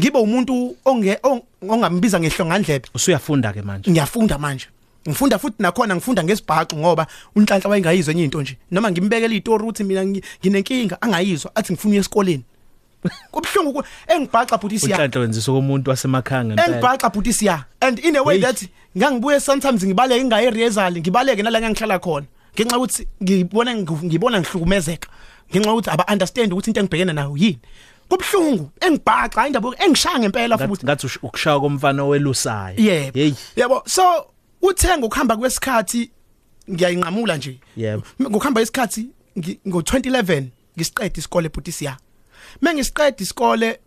ngibe 0.00 0.18
umuntu 0.18 0.76
onge 0.84 1.14
ong- 1.22 1.42
ongambiza 1.68 2.20
ngehlongandlebe 2.20 2.88
usuyafunda 2.94 3.52
ke 3.52 3.62
manje? 3.62 3.90
Ngiyafunda 3.90 4.38
manje. 4.38 4.66
Ngifunda 5.08 5.38
futhi 5.38 5.56
nakhona 5.62 5.94
ngifunda 5.94 6.24
ngesibhaxu 6.24 6.76
ngoba 6.76 7.06
unhlanhla 7.36 7.70
wayengayizwa 7.70 8.12
enye 8.14 8.24
into 8.24 8.40
nje. 8.42 8.56
Noma 8.70 8.90
ngimbekela 8.90 9.34
izitori 9.34 9.62
ukuthi 9.62 9.84
mina 9.84 10.04
ngi- 10.04 10.22
nginenkinga 10.40 11.02
angayizwa. 11.02 11.50
Athi 11.54 11.72
ngifuna 11.72 11.96
esikoleni. 11.96 12.44
Kubhlungu 13.30 13.72
ku- 13.72 13.82
engibhaxa 14.08 14.58
futhi 14.58 14.78
siya. 14.78 14.96
Unhlanhla 14.96 15.20
wenzisa 15.20 15.52
komuntu 15.52 15.90
wasemakhaya 15.90 16.44
ngempela. 16.44 16.66
Engibhaxa 16.66 17.10
futhi 17.10 17.32
siya. 17.32 17.64
And 17.80 17.98
in 17.98 18.16
a 18.16 18.22
way 18.22 18.38
that 18.40 18.58
ngangibuye 18.96 19.40
sometimes 19.40 19.84
ngibaleke 19.84 20.24
ngayi 20.24 20.50
rehearsal 20.50 20.92
ngibaleke 21.00 21.42
nala 21.42 21.60
ngihlala 21.60 21.98
khona. 21.98 22.26
Ngenxa 22.56 22.76
ukuthi 22.78 23.06
ngibona 23.22 23.74
ngi- 23.74 24.04
ngibona 24.04 24.40
ngihlukumezeka. 24.40 25.08
Ngenxa 25.52 25.72
ukuthi 25.72 25.90
aba 25.90 26.04
understand 26.12 26.52
ukuthi 26.52 26.68
into 26.70 26.80
engibhekene 26.80 27.12
nayo 27.12 27.36
yini. 27.36 27.58
Kubhlungu 28.08 28.70
engibhaxa 28.80 29.40
hayi 29.40 29.48
indaba 29.50 29.68
engishaya 29.84 30.18
ngempela 30.18 30.56
futhi. 30.58 30.84
Ngathi 30.86 31.06
ush- 31.06 31.18
ukushaya 31.22 31.60
komfana 31.60 32.02
owelusayo. 32.02 32.76
Hey. 33.14 33.34
Yebo. 33.56 33.82
So 33.86 34.02
uthenga 34.62 35.06
ukuhamba 35.06 35.36
kwesikhathi 35.36 36.10
ngiyayinqamula 36.70 37.36
nje. 37.36 37.58
Yebo. 37.76 38.02
ngokuhamba 38.22 38.60
isikhathi 38.62 39.08
ngi- 39.38 39.58
ngo2011 39.66 40.44
ngisiqeda 40.76 41.18
isikole 41.18 41.48
Butisia 41.48 41.96
mengisiqeda 42.62 43.16
isikole 43.18 43.78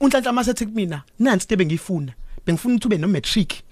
unhlanhla 0.00 0.32
masethi 0.32 0.66
kumina 0.66 1.02
nansi 1.18 1.44
into 1.44 1.56
bengiyifuna 1.56 2.12
bengifuna 2.46 2.74
ukuthi 2.74 2.86
ube 2.86 2.98
no 2.98 3.08
matric 3.08 3.62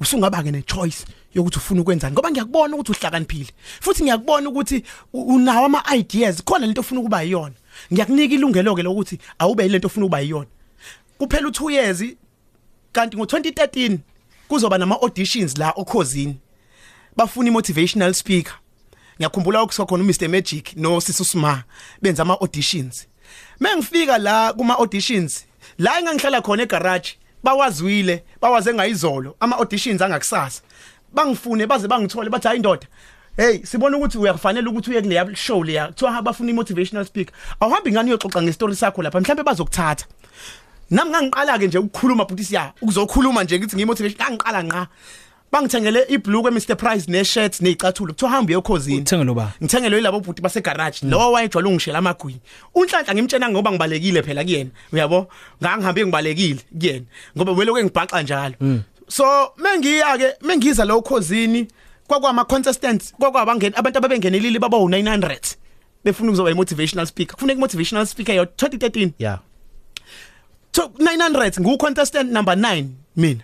usungaba 0.00 0.42
ke 0.42 0.50
ne 0.50 0.62
choice 0.62 1.04
yokuthi 1.34 1.58
ufuna 1.58 1.80
ukwenzani 1.80 2.12
ngoba 2.12 2.30
ngiyakubona 2.30 2.76
ukuthi 2.76 2.92
uhlakaniphile. 2.92 3.52
Futhi 3.80 4.02
ngiyakubona 4.02 4.48
ukuthi 4.48 4.82
unawo 5.12 5.66
ama 5.66 5.82
ideas 5.96 6.44
khona 6.44 6.66
lento 6.66 6.80
ofuna 6.80 7.00
ukuba 7.00 7.22
yiyona. 7.22 7.54
Ngiyakunika 7.92 8.34
ilungelo 8.34 8.74
ke 8.74 8.82
lokuthi 8.82 9.18
awube 9.38 9.68
lento 9.68 9.86
ofuna 9.86 10.06
ukuba 10.06 10.20
yiyona. 10.20 10.46
Kuphela 11.18 11.48
u2 11.48 11.70
years 11.70 12.04
kanti 12.92 13.16
ngo2013 13.16 13.98
kuzoba 14.48 14.78
nama 14.78 14.94
auditions 15.02 15.58
la 15.58 15.70
okhosini 15.76 16.36
bafuna 17.16 17.48
imotivational 17.48 18.14
speaker. 18.14 18.54
Ngiyakhumbula 19.18 19.62
ukusokhona 19.62 20.04
uMr 20.04 20.28
Magic 20.28 20.76
no 20.76 21.00
Sisu 21.00 21.24
Sma 21.24 21.64
benza 22.02 22.22
ama 22.22 22.40
auditions 22.40 23.06
mengifika 23.60 24.18
la 24.18 24.52
kuma 24.52 24.74
auditions 24.78 25.44
la 25.78 25.98
engangihlala 25.98 26.40
khona 26.40 26.62
egarage 26.62 27.18
bawazwile 27.42 28.24
bawaze 28.40 28.74
ngayizolo 28.74 29.36
ama 29.40 29.56
auditions 29.56 30.02
angakusasa. 30.02 30.62
Bangifune 31.12 31.66
baze 31.66 31.88
bangithole 31.88 32.30
bathi 32.30 32.48
hayi 32.48 32.56
indoda 32.56 32.86
hey 33.36 33.64
sibona 33.64 33.96
ukuthi 33.96 34.18
uyakufanele 34.18 34.68
ukuthi 34.68 34.90
uye 34.90 35.02
kule 35.02 35.36
show 35.36 35.64
leya 35.64 35.86
kuthiwa 35.86 36.22
bafuna 36.22 36.50
imotivational 36.50 37.06
speaker. 37.06 37.34
Awuhambi 37.60 37.92
ngani 37.92 38.10
uyoxoxa 38.10 38.42
ngestory 38.42 38.76
sakho 38.76 39.02
lapha 39.02 39.20
mhlambe 39.20 39.42
bazokuthatha. 39.42 40.06
Nami 40.90 41.10
ngangiqala 41.10 41.58
ke 41.58 41.66
nje 41.66 41.78
ukukhuluma 41.78 42.26
futhi 42.26 42.44
siya 42.44 42.72
ukuzokhuluma 42.82 43.44
nje 43.44 43.58
ngithi 43.58 43.76
ngimotivation 43.76 44.20
ngangiqala 44.20 44.62
nqa 44.62 44.86
bangithengele 45.52 46.06
ibhlukwe 46.08 46.50
Mr 46.50 46.76
Price 46.76 47.10
ne 47.10 47.24
shirt 47.24 47.60
nezicathulo 47.60 48.12
kuthiwa 48.12 48.30
hamba 48.30 48.50
uyokhozini. 48.50 49.00
Uthenge 49.00 49.24
lo 49.24 49.34
ba? 49.34 49.52
ngithengelwe 49.62 49.98
yilabo 49.98 50.20
bhuti 50.20 50.42
base 50.42 50.60
garage 50.60 50.98
lo 51.02 51.32
wayejwayele 51.32 51.68
ungishela 51.68 51.98
amagwini 51.98 52.40
unhlanhla 52.74 53.14
ngimtshena 53.14 53.48
ngoba 53.48 53.70
ngibalekile 53.70 54.22
phela 54.22 54.44
kuyena. 54.44 54.70
Uyabo? 54.92 55.28
Ngangihambe 55.62 56.02
ngibalekile 56.06 56.60
kuyena. 56.80 57.06
Ngoba 57.36 57.52
welokwe 57.52 57.84
ngibhaxa 57.84 58.22
njalo. 58.22 58.54
So 59.08 59.24
mengiya 59.56 60.18
ke 60.18 60.46
mengiza 60.46 60.84
lo 60.84 61.02
khozini 61.02 61.68
kwakwama 62.06 62.44
contestants 62.44 63.14
kwakwabangena 63.14 63.76
abantu 63.76 63.98
ababengenelile 63.98 64.58
baba 64.58 64.76
u900 64.76 65.56
befuna 66.04 66.30
ukuzoba 66.30 66.54
motivational 66.54 67.06
speaker. 67.06 67.34
Kufuneka 67.34 67.60
motivational 67.60 68.06
speaker 68.06 68.34
yo 68.34 68.44
2013 68.44 69.10
yeah. 69.18 69.38
To 70.72 70.82
900 70.98 71.60
ngu 71.60 71.78
contestant 71.78 72.30
number 72.32 72.54
9 72.54 72.84
mina. 73.16 73.40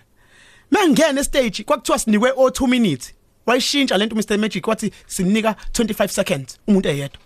Mangena 0.71 1.23
stage 1.23 1.63
kwakuthiwa 1.63 1.99
sinikwe 1.99 2.31
o 2.35 2.47
2 2.49 2.67
minutes. 2.67 3.13
Wayishintsha 3.45 3.97
lento 3.97 4.15
Mr 4.15 4.37
Magic 4.37 4.67
wathi 4.67 4.91
sinika 5.07 5.55
25 5.71 6.07
seconds 6.07 6.59
umuntu 6.67 6.89
eyedwa. 6.89 7.19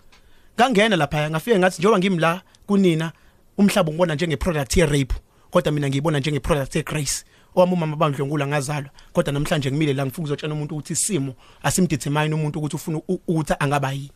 Ngangena 0.59 0.95
lapha 0.95 1.29
ngafike 1.29 1.59
ngathi 1.59 1.77
njengoba 1.81 1.99
ngimla 1.99 2.41
kunina 2.67 3.11
umhlaba 3.57 3.89
ngibona 3.91 4.15
njenge 4.15 4.37
product 4.37 4.77
ye 4.77 4.85
rape 4.85 5.15
kodwa 5.51 5.71
mina 5.71 5.89
ngiyibona 5.89 6.19
njenge 6.19 6.39
product 6.39 6.75
ye 6.75 6.83
grace 6.83 7.23
owami 7.55 7.73
umama 7.73 7.95
bandlongula 7.95 8.47
ngazalwa 8.47 8.89
kodwa 9.13 9.33
namhlanje 9.33 9.71
ngimile 9.71 9.93
la 9.93 10.05
ngifuna 10.05 10.23
ukuzotshela 10.23 10.53
umuntu 10.53 10.75
ukuthi 10.75 10.93
isimo 10.93 11.33
asimdetermine 11.63 12.35
umuntu 12.35 12.59
ukuthi 12.59 12.75
ufuna 12.75 12.97
u- 13.07 13.21
ukuthi 13.27 13.53
angaba 13.59 13.91
yini 13.91 14.11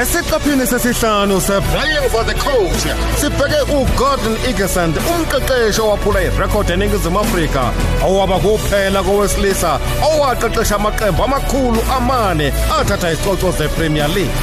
Asiqaphini 0.00 0.66
sesihlanu 0.66 1.40
se 1.40 1.60
Playing 1.72 2.08
for 2.10 2.24
the 2.24 2.34
culture. 2.34 2.96
sibheke 3.20 3.60
uGordon 3.78 4.36
Igesand 4.50 4.94
umqeqeshi 4.96 5.80
owaphula 5.80 6.20
irecord 6.22 6.70
eningizimu 6.70 7.18
Afrika 7.20 7.72
owaba 8.06 8.38
kuphela 8.38 9.02
kowesilisa 9.02 9.78
owaqeqesha 10.10 10.74
amaqembu 10.76 11.22
amakhulu 11.24 11.80
amane 11.96 12.52
athatha 12.80 13.12
isicoco 13.12 13.52
zePremier 13.58 14.08
League 14.08 14.34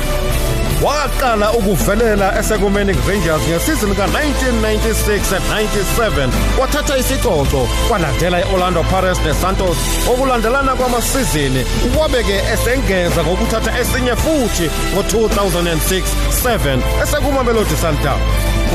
waqala 0.84 1.54
ukuvelela 1.54 2.40
esekumeni 2.40 2.94
Rangers 3.08 3.42
ngesizini 3.50 3.94
ka1996-97 3.94 6.30
wathatha 6.60 6.98
isicoco 6.98 7.68
kwalandela 7.88 8.40
iOrlando 8.40 8.84
Pirates 8.84 9.26
neSantos. 9.26 9.78
Okulandelana 10.14 10.76
kwamasizini 10.76 11.66
wabeke 12.00 12.42
esengeza 12.54 13.24
ngokuthatha 13.24 13.80
esinye 13.80 14.16
futhi 14.16 14.70
ngo2006-7 14.96 16.80
esekumamelodi 17.04 17.76
Sundowns 17.82 18.22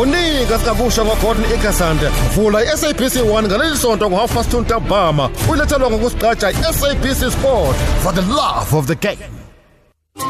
Unika 0.00 0.58
sikakusha 0.58 1.04
ngoGordon 1.04 1.44
Igasand 1.54 2.00
vula 2.34 2.74
iSABC 2.74 3.16
1 3.16 3.42
ngaleli 3.42 3.76
sonto 3.76 4.10
ngo 4.10 4.16
half 4.16 4.34
past 4.34 4.52
2 4.52 4.60
ntambama. 4.60 5.30
Ulethelwa 5.48 5.90
ngokusiqaja 5.90 6.50
iSABC 6.50 7.30
Sport 7.32 7.76
for 8.02 8.14
the 8.14 8.22
love 8.22 8.76
of 8.76 8.86
the 8.86 8.94
game. 8.94 9.35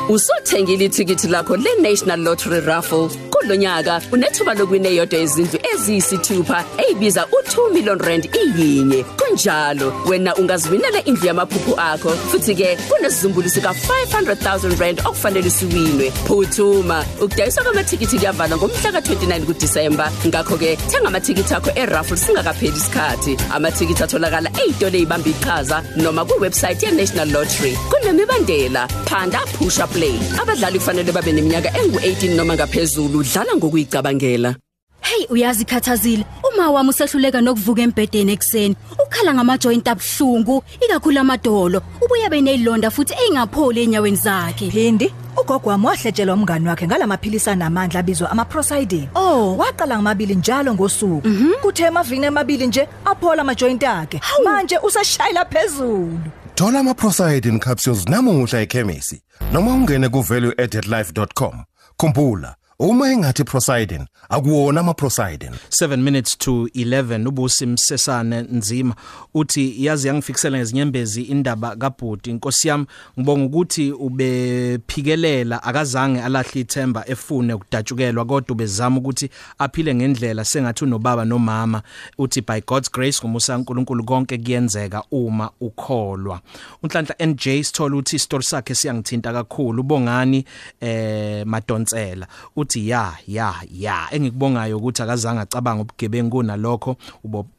Usothengile 0.08 0.84
ithikithi 0.84 1.28
lakho 1.28 1.56
le-National 1.56 2.20
Lottery 2.20 2.60
Raffle. 2.60 3.08
Kulonyaka 3.36 4.00
unethuba 4.12 4.54
lokwina 4.54 4.88
eyodwa 4.88 5.18
izindlu 5.18 5.58
eziyisithupha 5.74 6.64
eyibiza 6.78 7.22
u2 7.22 7.72
million 7.74 7.98
rand 7.98 8.28
iyinye. 8.42 9.04
Kunjalo 9.18 9.92
wena 10.06 10.34
ungaziwinela 10.36 11.04
indlu 11.04 11.26
yamaphupho 11.26 11.74
akho 11.80 12.10
futhi 12.10 12.54
ke 12.54 12.76
kunesizumbulu 12.88 13.48
sika 13.48 13.70
500,000 13.70 14.80
rand 14.80 15.00
okufanele 15.00 15.50
siwinwe. 15.50 16.10
Phuthuma 16.10 17.04
ukudayiswa 17.20 17.64
kwamathikithi 17.64 18.18
kuyavalwa 18.18 18.56
ngomhla 18.56 18.90
ka29 18.90 19.44
kuDisemba. 19.44 20.12
Ngakho 20.26 20.56
ke 20.56 20.76
thenga 20.76 21.08
amathikithi 21.08 21.54
akho 21.54 21.70
eraffle 21.74 22.16
singakapheli 22.16 22.76
isikhathi. 22.76 23.36
Amathikithi 23.50 24.02
atholakala 24.02 24.50
eyitolo 24.60 24.96
ezibamba 24.96 25.28
iqhaza 25.28 25.82
noma 25.96 26.24
kuwebsite 26.24 26.82
ye-National 26.86 27.28
Lottery. 27.30 27.76
Kunemibandela. 27.90 28.88
Phanda 29.06 29.40
pusha 29.58 29.86
play. 29.86 30.18
Abadlali 30.40 30.78
kufanele 30.78 31.12
babe 31.12 31.32
neminyaka 31.32 31.68
engu18 31.68 32.36
noma 32.36 32.54
ngaphezulu. 32.54 33.25
Dlala 33.32 33.56
ngokuyicabangela 33.56 34.54
Hey 35.00 35.26
uyazi 35.30 35.64
khathazile 35.64 36.24
uma 36.52 36.70
wami 36.70 36.90
usehluleka 36.90 37.40
nokuvuka 37.40 37.82
embedeni 37.82 38.32
ekseni 38.32 38.76
ukhala 39.02 39.34
ngamajoint 39.34 39.88
abhlungu 39.88 40.62
ikakhulu 40.84 41.20
amadolo 41.20 41.82
ubuye 42.02 42.28
benezilonda 42.28 42.90
futhi 42.90 43.14
engapholi 43.28 43.82
enyaweni 43.82 44.16
zakhe 44.16 44.70
Phindi 44.70 45.12
ugogo 45.36 45.70
wami 45.70 45.86
wahletshelwa 45.86 46.34
umngani 46.34 46.68
wakhe 46.68 46.86
ngalamaphilisi 46.86 47.50
anamandla 47.50 48.00
abizwa 48.00 48.30
amaprosidine. 48.30 49.08
Oh. 49.14 49.56
waqala 49.56 49.94
ngamabili 49.96 50.34
njalo 50.34 50.74
ngosuku. 50.74 51.28
Kuthe 51.62 51.82
emavini 51.84 52.26
amabili 52.26 52.66
nje 52.66 52.88
aphola 53.04 53.42
amajoint 53.42 53.82
akhe. 53.84 54.20
Manje 54.44 54.78
useshayela 54.78 55.44
phezulu. 55.44 56.18
Thola 56.54 56.78
ama-Prosidin 56.80 57.58
capsules 57.60 58.08
namuhla 58.08 58.60
ekhemisi 58.60 59.22
noma 59.52 59.70
ungene 59.70 60.08
ku-valueaddedlife.com. 60.08 61.64
Khumbula, 61.98 62.54
uma 62.78 63.12
engathi 63.12 63.44
Prosidin, 63.44 64.06
akuwona 64.28 64.80
ama-Prosidin. 64.80 65.50
7 65.70 65.96
minutes 65.96 66.38
to 66.38 66.68
11 66.74 67.28
ubusi 67.28 67.66
msesane 67.66 68.42
nzima. 68.42 68.94
Uthi 69.34 69.84
yazi 69.84 70.08
yangifikisela 70.08 70.58
ngezinyembezi 70.58 71.22
indaba 71.22 71.76
kaBhudi 71.76 72.30
inkosi 72.30 72.68
yami 72.68 72.86
ngibonga 73.18 73.44
ukuthi 73.46 73.92
ubephikelela 73.92 75.62
akazange 75.62 76.22
alahle 76.22 76.60
ithemba 76.60 77.08
efune 77.08 77.54
ukudatshukelwa 77.54 78.24
kodwa 78.24 78.52
ubezama 78.52 78.98
ukuthi 78.98 79.30
aphile 79.58 79.94
ngendlela 79.94 80.44
sengathi 80.44 80.84
unobaba 80.84 81.24
nomama. 81.24 81.82
Uthi 82.18 82.40
by 82.40 82.60
God's 82.66 82.90
grace 82.92 83.18
ngomusa 83.22 83.52
kaNkuluNkulu 83.52 84.04
konke 84.04 84.38
kuyenzeka 84.38 85.02
uma 85.10 85.50
ukholwa. 85.60 86.40
Unhlanhla 86.82 87.14
NJ 87.26 87.42
sithola 87.42 87.96
uthi 87.96 88.18
story 88.18 88.44
sakhe 88.44 88.74
siyangithinta 88.74 89.32
kakhulu. 89.32 89.80
Ubongani 89.80 90.44
eh 90.80 91.46
madonsela. 91.46 92.26
Uthi 92.66 92.88
ya 92.88 93.12
ya 93.28 93.54
ya. 93.72 94.08
Engikubongayo 94.10 94.76
ukuthi 94.78 95.02
akazange 95.02 95.40
acabanga 95.40 95.82
ubugebengu 95.82 96.36
kunalokho 96.36 96.96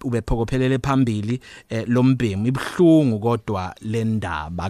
ubephokophelele 0.04 0.78
phambili 0.80 1.39
eh, 1.70 1.84
lombhemu 1.88 2.48
ibhlungu 2.48 3.20
kodwa 3.20 3.76
lendaba 3.82 4.70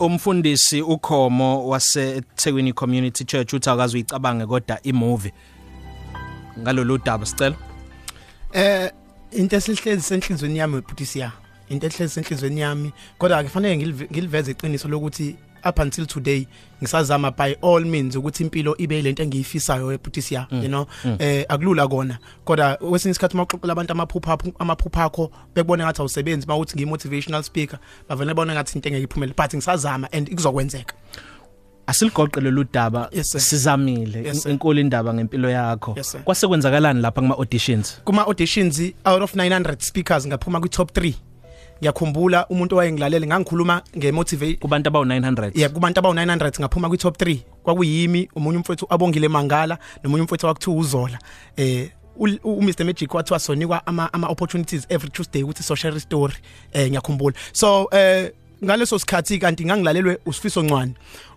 umfundisi 0.00 0.82
ukhomo 0.82 1.68
wase 1.68 2.22
Thekwini 2.36 2.72
Community 2.72 3.24
Church 3.24 3.52
uthi 3.52 3.70
akazi 3.70 3.96
uyicabange 3.96 4.46
kodwa 4.46 4.78
imovie. 4.82 5.32
Ngalolu 6.58 6.98
daba 6.98 7.26
sicela. 7.26 7.56
Eh 8.52 8.90
into 9.32 9.56
esihlezi 9.56 10.02
senhlizweni 10.02 10.58
yami 10.58 10.80
Butisia 10.80 11.32
into 11.68 11.86
ehlezi 11.86 12.14
senhlizweni 12.14 12.60
yami. 12.60 12.92
Kodwa 13.18 13.38
akufanele 13.38 13.76
ngilive- 13.76 14.10
ngiliveze 14.12 14.50
iqiniso 14.50 14.88
lokuthi 14.88 15.36
up 15.68 15.78
until 15.78 16.06
today 16.06 16.46
ngisazama 16.82 17.30
by 17.30 17.54
all 17.62 17.84
means 17.84 18.16
ukuthi 18.16 18.42
impilo 18.42 18.76
ibe 18.78 19.02
lento 19.02 19.22
engiyifisayo 19.22 19.92
eButisia 19.92 20.46
you 20.50 20.68
know? 20.68 20.86
Eh 21.18 21.44
akulula 21.48 21.88
kona. 21.88 22.18
Kodwa 22.44 22.78
wesinye 22.80 23.10
isikhathi 23.10 23.36
mawuxoxela 23.36 23.72
abantu 23.72 23.92
amaphupha 23.92 24.38
amaphupha 24.58 25.04
akho 25.04 25.30
bekubona 25.54 25.84
ngathi 25.84 26.00
awusebenzi 26.00 26.46
mawuthi 26.46 26.76
ngi-motivational 26.76 27.42
speaker 27.42 27.78
bavele 28.08 28.34
bona 28.34 28.54
ngathi 28.54 28.78
into 28.78 28.88
engeke 28.88 29.04
iphumele 29.04 29.34
but 29.36 29.54
ngisazama 29.54 30.08
and 30.12 30.30
kuzokwenzeka 30.34 30.94
asiligoqe 31.86 32.40
lolu 32.40 32.64
daba 32.72 33.08
Yes, 33.12 33.30
sir. 33.30 33.40
sizamile 33.40 34.22
Yes, 34.24 34.42
sir. 34.42 34.52
inkulu 34.52 34.80
indaba 34.80 35.14
ngempilo 35.14 35.50
yakho. 35.50 35.94
Yes, 35.96 36.10
sir. 36.12 36.20
kwase 36.24 36.48
kwenzakalani 36.48 37.00
lapha 37.00 37.20
kuma 37.20 37.34
auditions 37.34 38.00
kuma 38.04 38.22
auditions 38.26 38.80
out 39.04 39.22
of 39.22 39.34
900 39.34 39.76
speakers 39.80 40.26
ngaphuma 40.26 40.60
kwi 40.60 40.68
top 40.68 40.90
3 40.96 41.12
ngiyakhumbula 41.78 42.46
umuntu 42.48 42.74
owayengilalele 42.76 43.26
ngangikhuluma 43.26 43.82
ngemotivate 43.96 44.56
kubantu 44.56 44.88
abawu 44.88 45.04
900 45.04 45.52
yeah 45.54 45.72
kubantu 45.72 45.98
abawu 45.98 46.14
900 46.14 46.60
ngaphuma 46.60 46.88
kwi 46.88 46.98
top 46.98 47.16
3 47.16 47.38
kwakuyimi 47.62 48.28
umunye 48.34 48.58
umfowethu 48.58 48.86
abongile 48.90 49.28
Mangala 49.28 49.78
nomunye 50.02 50.22
umfowethu 50.22 50.46
wakuthiwa 50.46 50.76
uZola. 50.76 51.18
Eh 51.56 51.90
u 52.44 52.62
Mr 52.62 52.84
Magic 52.84 53.14
wathiwa 53.14 53.38
sonikwa 53.38 53.86
ama 53.86 54.12
ama 54.12 54.28
opportunities 54.28 54.86
every 54.88 55.10
Tuesday 55.10 55.42
ukuthi 55.42 55.62
so 55.62 55.74
share 55.74 56.00
story. 56.00 56.34
Eh 56.72 56.88
ngiyakhumbula. 56.88 57.36
So 57.52 57.88
eh 57.92 58.32
ngaleso 58.64 58.98
sikhathi 58.98 59.38
kanti 59.38 59.64
ngangilalelwe 59.64 60.18
usifiso 60.26 60.62
ncwane. 60.62 60.92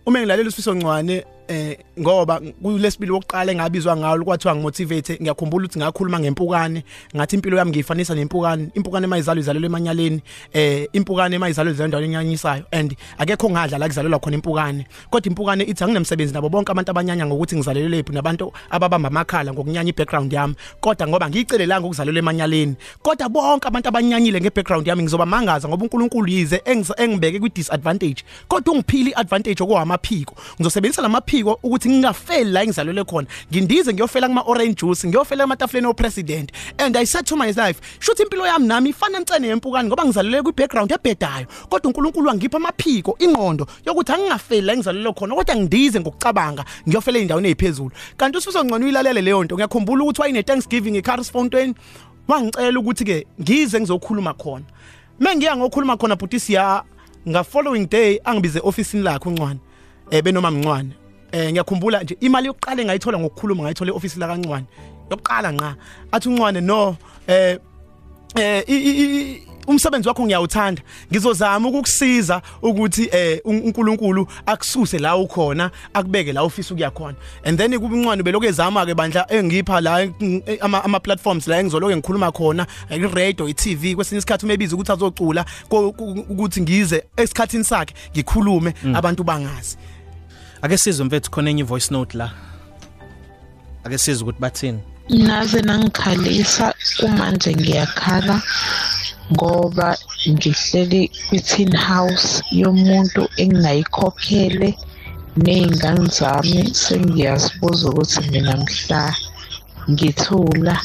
Uma 0.06 0.20
ngilalela 0.20 0.48
usifiso 0.48 0.74
ncwane 0.74 1.26
eh 1.48 1.78
ngoba 2.00 2.42
kulesibili 2.62 3.12
wokuqala 3.12 3.52
engabizwa 3.52 3.98
ngayo 3.98 4.24
kwathiwa 4.24 4.56
ngimotivate 4.56 5.18
ngiyakhumbula 5.22 5.66
ukuthi 5.66 5.80
ngakhuluma 5.80 6.20
ngempukane 6.20 6.84
ngathi 7.16 7.36
impilo 7.36 7.58
yami 7.58 7.72
ngiyifanisa 7.72 8.16
nempukane 8.16 8.70
impukane 8.74 9.06
emayizalo 9.06 9.40
izalelwe 9.40 9.66
emanyaleni 9.66 10.22
eh 10.54 10.88
impukane 10.94 11.36
emayizalo 11.36 11.72
izendaweni 11.72 12.14
enyanyisayo 12.14 12.64
and 12.72 12.96
akekho 13.18 13.50
ngadla 13.50 13.78
la 13.78 13.88
kuzalelwa 13.88 14.20
khona 14.20 14.36
impukane. 14.36 14.86
Kodwa 15.10 15.28
impukane 15.28 15.64
ithi 15.64 15.84
anginemsebenzi 15.84 16.34
nabo 16.34 16.50
bonke 16.50 16.72
abantu 16.72 16.92
abanyanya 16.92 17.26
ngokuthi 17.26 17.56
ngizalelwe 17.56 17.90
lephi 17.90 18.14
nabantu 18.14 18.54
ababamba 18.70 19.08
amakhala 19.08 19.54
ngokunyanya 19.54 19.90
ibackground 19.90 20.34
yami. 20.34 20.56
Kodwa 20.82 21.08
ngoba 21.08 21.30
ngiyicelelanga 21.30 21.86
ukuzalelwa 21.88 22.20
emanyaleni 22.20 22.76
kodwa 23.02 23.30
bonke 23.30 23.68
abantu 23.68 23.90
abanyanyile 23.90 24.42
ngebackground 24.42 24.88
yami 24.88 25.04
ngizoba 25.04 25.26
mangaza 25.26 25.68
ngoba 25.68 25.84
uNkulunkulu 25.84 26.28
yize 26.28 26.62
engibeke 26.98 27.40
kwi 27.40 27.50
disadvantage 27.50 28.24
kodwa 28.48 28.74
ungiphili 28.74 29.14
advantage 29.16 29.64
okwamaphiko 29.64 30.36
ngizosebenzisa 30.56 31.02
lamaphiko 31.02 31.37
phiko 31.38 31.60
ukuthi 31.64 31.90
ngingafeli 31.90 32.52
la 32.52 32.64
engizalelwe 32.64 33.04
khona. 33.04 33.28
Ngindize 33.52 33.94
ngiyofela 33.94 34.28
kuma 34.28 34.42
orange 34.42 34.74
juice 34.74 35.08
ngiyofela 35.08 35.44
ematafuleni 35.44 35.88
o 35.88 35.94
president 35.94 36.52
and 36.78 36.98
i 36.98 37.06
said 37.06 37.26
to 37.26 37.36
myself 37.36 37.78
shuthi 38.00 38.24
impilo 38.24 38.48
yami 38.48 38.68
nami 38.68 38.90
ifana 38.90 39.20
ncane 39.20 39.48
yempukani 39.48 39.88
ngoba 39.88 40.06
ngizalelwe 40.06 40.42
kwi 40.42 40.52
background 40.52 40.92
ebhedayo 40.92 41.46
kodwa 41.70 41.90
uNkulunkulu 41.90 42.28
wangipha 42.28 42.58
amaphiko 42.58 43.16
ingqondo 43.20 43.68
yokuthi 43.86 44.12
angingafeli 44.12 44.62
la 44.62 44.74
engizalelwe 44.74 45.14
khona 45.14 45.36
kodwa 45.36 45.56
ngidize 45.56 46.00
ngokucabanga 46.00 46.66
ngiyofela 46.88 47.20
endaweni 47.20 47.48
eziphezulu 47.48 47.92
kanti 48.18 48.38
usifiso 48.38 48.66
ngcono 48.66 48.86
uyilalele 48.86 49.22
leyo 49.22 49.44
nto 49.44 49.56
ngiyakhumbula 49.56 50.04
ukuthi 50.04 50.22
wayine 50.22 50.44
Thanksgiving 50.44 50.98
eCarls 50.98 51.32
Fountain 51.32 51.76
wangicela 52.28 52.80
ukuthi 52.80 53.06
ke 53.06 53.28
ngize 53.42 53.80
ngizokhuluma 53.80 54.34
khona. 54.34 54.66
Mengiya 55.20 55.58
ngokhuluma 55.58 55.98
khona 55.98 56.16
bhuti 56.16 56.40
siya 56.40 56.84
nga 57.28 57.44
following 57.44 57.86
day 57.90 58.20
angibize 58.24 58.60
officeini 58.64 59.04
lakhe 59.04 59.30
uncwane 59.30 59.60
eh 60.12 60.24
benoma 60.24 60.52
mncwane. 60.52 61.07
Eh 61.32 61.52
ngiyakhumbula 61.52 62.04
nje 62.04 62.18
imali 62.20 62.48
yokuqala 62.48 62.82
engayithola 62.82 63.20
ngokukhuluma 63.20 63.64
ngayithola 63.64 63.92
eoffice 63.92 64.20
la 64.20 64.28
kancwane 64.28 64.66
yokuqala 65.12 65.52
nqa 65.52 65.76
athi 66.12 66.30
uncwane 66.30 66.62
no 66.62 66.96
eh 67.28 67.58
eh 68.36 69.48
umsebenzi 69.68 70.08
wakho 70.08 70.26
ngiyawuthanda. 70.26 70.82
Ngizozama 71.12 71.70
ukukusiza 71.70 72.42
ukuthi 72.62 73.10
eh 73.12 73.42
uNkulunkulu 73.46 74.28
akususe 74.46 75.00
la 75.00 75.18
ukhona 75.18 75.72
akubeke 75.94 76.34
la 76.34 76.44
ufisa 76.44 76.74
ukuya 76.74 76.92
khona. 76.92 77.16
And 77.44 77.58
then 77.58 77.80
kuba 77.80 77.96
incwane 77.96 78.24
beloko 78.24 78.46
ezama 78.46 78.86
ke 78.86 78.96
bandla 78.96 79.28
engipha 79.30 79.82
la 79.82 80.08
ama 80.62 80.84
ama 80.84 81.00
platforms 81.00 81.48
la 81.48 81.60
engizoloke 81.60 81.96
ngikhuluma 81.96 82.32
khona 82.32 82.66
i 82.90 82.98
radio 82.98 83.48
i 83.48 83.54
TV 83.54 83.96
kwesinye 83.96 84.20
isikhathi 84.20 84.46
umebiza 84.46 84.76
ukuthi 84.76 84.92
azocula 84.92 85.46
ukuthi 86.30 86.62
ngize 86.62 87.04
esikhatini 87.18 87.64
sakhe 87.64 87.94
ngikhulume 88.16 88.74
Mm. 88.84 88.96
abantu 88.96 89.24
bangazi. 89.24 89.78
Ake 90.62 90.78
sizwe 90.78 91.06
mfethu 91.06 91.32
khona 91.32 91.50
enye 91.50 91.64
voice 91.64 91.90
note 91.92 92.18
la. 92.18 92.32
Ake 93.84 93.98
sizwe 93.98 94.24
ukuthi 94.24 94.42
bathini? 94.42 94.80
Naze 95.10 95.62
nangikhalisa 95.62 96.74
kumanje 97.00 97.56
ngiyakhala 97.56 98.42
ngoba 99.32 99.98
ngihleli 100.30 101.02
kwi-tin 101.28 101.72
house 101.76 102.44
yomuntu 102.52 103.22
engingayikhokhele 103.42 104.70
ney'ngane 105.44 106.08
zami. 106.18 106.60
Sengiyazibuza 106.84 107.90
ukuthi 107.90 108.22
mina 108.32 108.58
mhla 108.58 109.16
ngithula 109.92 110.76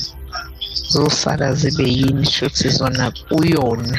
zosala 0.92 1.54
zibe 1.54 1.86
yini 1.98 2.26
shuthi 2.34 2.68
zona 2.78 3.04
kuyona. 3.28 3.98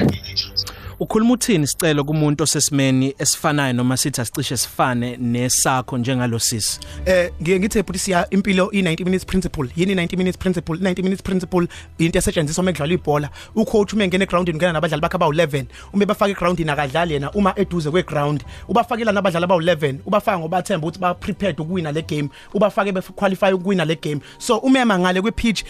Ukhuluma 1.00 1.34
uthini 1.34 1.68
sicelo 1.68 2.04
kumuntu 2.04 2.44
osesimeni 2.44 3.16
esifanayo 3.20 3.74
noma 3.74 3.98
sithi 3.98 4.22
asicishe 4.22 4.58
sifane 4.58 5.18
nesakho 5.18 5.98
njengalo 5.98 6.40
sisi? 6.40 6.80
Eh 7.06 7.32
ngiye 7.42 7.60
ngithe 7.60 7.84
siya 7.98 8.30
impilo 8.30 8.66
i90 8.66 9.06
minutes 9.06 9.26
principle. 9.26 9.70
Yini 9.76 9.96
90 9.96 10.18
minutes 10.18 10.38
principle? 10.38 10.76
90 10.76 11.04
minutes 11.04 11.22
principle 11.22 11.68
into 11.98 12.20
esetshenziswa 12.20 12.62
uma 12.62 12.72
kudlalwa 12.72 12.94
ibhola. 12.94 13.30
Ucoach 13.56 13.94
uma 13.94 14.04
engena 14.04 14.24
egroundini 14.24 14.58
ngena 14.58 14.74
nabadlali 14.74 15.02
bakhe 15.02 15.16
abawu 15.16 15.34
11 15.34 15.66
uma 15.94 16.06
bafaka 16.06 16.32
egroundini 16.32 16.72
akadlali 16.72 17.14
yena. 17.14 17.32
Uma 17.32 17.54
eduze 17.56 17.92
kweground 17.92 18.44
ubafakela 18.68 19.12
nabadlali 19.12 19.44
abawu 19.44 19.62
11 19.62 19.96
ubafaka 20.06 20.40
ngoba 20.40 20.58
athemba 20.58 20.88
ukuthi 20.88 21.00
ba 21.00 21.14
prepared 21.14 21.60
ukuwina 21.60 21.92
le 21.92 22.02
game. 22.02 22.30
Ubafake 22.54 22.92
be 22.92 23.02
qualify 23.02 23.54
ukuwina 23.54 23.86
le 23.86 23.96
game. 23.96 24.22
So 24.38 24.58
umema 24.58 25.00
ngale 25.00 25.22
kwe 25.22 25.32
pitch 25.32 25.64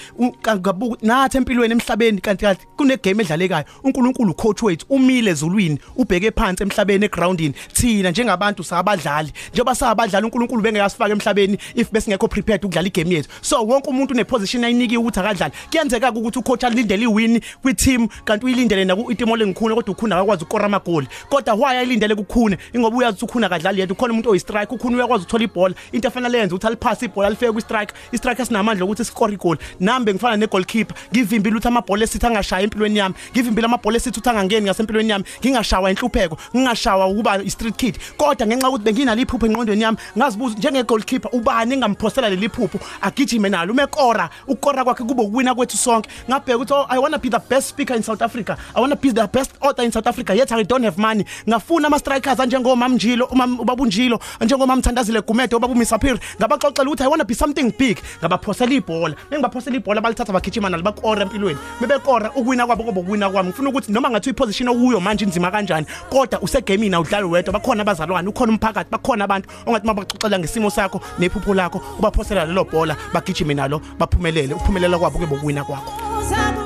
ngabuka 0.48 0.98
nathi 1.02 1.38
empilweni 1.38 1.74
emhlabeni 1.74 2.22
kanti 2.22 2.46
kune 2.78 2.98
game 2.98 3.24
edlalekayo. 3.24 3.66
uNkulunkulu 3.84 4.34
coach 4.34 4.64
wethu 4.64 4.86
umile 5.14 5.32
ezulwini 5.32 5.80
ubheke 5.96 6.32
phansi 6.32 6.64
emhlabeni 6.64 7.06
egroundini. 7.06 7.54
Thina 7.74 8.12
njengabantu 8.12 8.64
sabadlali 8.64 9.32
njengoba 9.52 9.76
sabadlali 9.76 10.26
uNkulunkulu 10.26 10.62
bengeyasifaka 10.62 11.12
emhlabeni 11.12 11.58
if 11.76 11.92
besingekho 11.92 12.28
prepared 12.28 12.66
ukudlala 12.66 12.88
igame 12.88 13.16
yethu. 13.16 13.30
So 13.42 13.64
wonke 13.64 13.90
umuntu 13.90 14.14
une 14.14 14.24
position 14.24 14.64
ayiniki 14.64 14.98
ukuthi 14.98 15.20
akadlali. 15.20 15.54
Kuyenzeka 15.72 16.12
ukuthi 16.12 16.40
ucoach 16.40 16.64
alindele 16.64 17.04
iwin 17.04 17.42
kwi 17.62 17.74
team 17.74 18.08
kanti 18.26 18.46
uyilindele 18.46 18.86
na 18.86 18.96
ku 18.96 19.14
team 19.14 19.32
olengikhuna 19.32 19.76
kodwa 19.76 19.94
ukhuna 19.94 20.16
akakwazi 20.16 20.44
ukora 20.44 20.66
amagoli. 20.66 21.08
Kodwa 21.30 21.54
why 21.54 21.78
ayilindele 21.78 22.16
kukhune? 22.16 22.58
Ingoba 22.74 22.98
uyazi 22.98 23.18
ukuthi 23.18 23.26
ukhuna 23.26 23.48
akadlali 23.48 23.80
yedwa 23.80 23.94
ukhona 23.94 24.14
umuntu 24.14 24.30
oyi 24.30 24.40
strike 24.40 24.76
ukhuna 24.76 24.98
uyakwazi 24.98 25.24
ukuthola 25.24 25.44
ibhola. 25.44 25.76
Into 25.92 26.08
efanele 26.08 26.38
yenze 26.38 26.56
ukuthi 26.56 26.68
aliphase 26.68 27.06
ibhola 27.06 27.28
alifeke 27.28 27.52
kwi 27.52 27.62
strike 27.62 27.94
i 28.12 28.18
strike 28.18 28.42
esinamandla 28.42 28.86
ukuthi 28.86 29.06
score 29.06 29.34
igoli. 29.34 29.60
Nambe 29.80 30.14
ngifana 30.14 30.38
ne 30.38 30.48
goalkeeper 30.48 30.98
ngivimbile 31.14 31.56
ukuthi 31.56 31.68
amabhola 31.68 32.04
esithi 32.04 32.26
angashaya 32.26 32.64
empilweni 32.64 33.00
yami 33.00 33.16
ngivimbile 33.32 33.66
amabhola 33.66 33.98
esithi 33.98 34.20
ukuthi 34.20 34.30
angangeni 34.30 34.66
ngasempilweni 34.66 35.03
yami 35.10 35.26
ngingashawa 35.42 35.92
inhlupheko 35.92 36.38
ngingashawa 36.56 37.08
ukuba 37.08 37.34
i 37.44 37.50
street 37.50 37.76
kid. 37.76 37.98
Kodwa 38.18 38.48
ngenxa 38.48 38.70
ukuthi 38.70 38.84
benginalo 38.84 39.22
iphupho 39.22 39.46
engqondweni 39.46 39.82
yami 39.82 39.98
ngazibuza 40.18 40.58
njenge 40.58 40.84
goalkeeper 40.84 41.32
ubani 41.34 41.74
engamphostela 41.74 42.30
leli 42.30 42.50
phupho 42.50 42.80
agijime 43.02 43.50
nalo. 43.50 43.74
Umekora 43.74 44.30
ukora 44.48 44.84
kwakhe 44.84 45.04
kube 45.04 45.22
ukuwina 45.22 45.56
kwethu 45.56 45.78
sonke. 45.78 46.10
Ngabheka 46.30 46.58
ukuthi 46.58 46.74
oh, 46.74 46.86
i 46.90 46.98
want 47.00 47.14
to 47.14 47.20
be 47.20 47.30
the 47.30 47.40
best 47.40 47.70
speaker 47.70 47.96
in 47.96 48.04
South 48.04 48.22
Africa. 48.22 48.58
I 48.76 48.80
want 48.80 48.92
to 48.92 48.98
be 48.98 49.12
the 49.12 49.28
best 49.28 49.52
author 49.62 49.84
in 49.84 49.92
South 49.92 50.08
Africa. 50.08 50.36
Yet 50.36 50.52
i 50.52 50.64
don't 50.64 50.84
have 50.84 50.98
money. 50.98 51.26
Ngafuna 51.48 51.88
ama 51.88 52.00
strikers 52.00 52.40
njengomama 52.40 52.90
Mjilo 52.90 53.26
umama 53.26 53.62
ubabunjilo 53.62 54.20
njengomama 54.42 54.76
Mthandazile 54.76 55.22
Gumede 55.22 55.56
ubaba 55.56 55.76
Misapiri 55.76 56.20
ngabaxoxela 56.40 56.90
ukuthi 56.90 57.04
i 57.04 57.08
want 57.08 57.22
to 57.22 57.26
be 57.26 57.34
something 57.34 57.72
big. 57.78 57.98
Ngabaphosela 58.20 58.74
ibhola. 58.74 59.16
Bengibaphosela 59.30 59.76
ibhola 59.76 60.02
balithatha 60.02 60.34
bagijima 60.34 60.70
nalo 60.70 60.84
bakora 60.84 61.22
empilweni. 61.22 61.60
Bebekora 61.82 62.32
ukuwina 62.36 62.66
kwabo 62.66 62.84
kobo 62.84 63.02
ukuwina 63.02 63.30
kwami. 63.30 63.50
Ngifuna 63.50 63.70
ukuthi 63.70 63.92
noma 63.92 64.10
ngathi 64.10 64.30
iposition 64.30 64.70
okuyo 64.70 64.93
manje 65.02 65.26
inzima 65.26 65.52
kanjani? 65.52 65.88
Kodwa 66.10 66.42
usegamini 66.42 66.96
awudlali 66.96 67.26
wedwa 67.26 67.54
bakhona 67.54 67.82
abazalwane 67.82 68.30
ukhona 68.30 68.52
umphakathi 68.52 68.92
bakhona 68.92 69.24
abantu 69.24 69.50
ongathi 69.66 69.88
mabaxoxela 69.88 70.40
ngesimo 70.40 70.70
sakho 70.70 71.02
nephupho 71.20 71.54
lakho 71.54 71.82
ubaphosela 72.00 72.46
lelo 72.46 72.64
bhola 72.64 72.96
bagijime 73.14 73.54
nalo 73.54 73.82
baphumelele 74.00 74.54
uphumelela 74.54 75.00
kwabo 75.00 75.20
kube 75.20 75.36
ukuwina 75.36 75.64
kwakho. 75.64 75.92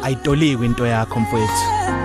Ayitolikwe 0.04 0.66
into 0.66 0.86
yakho 0.86 1.20
mfowethu. 1.20 1.97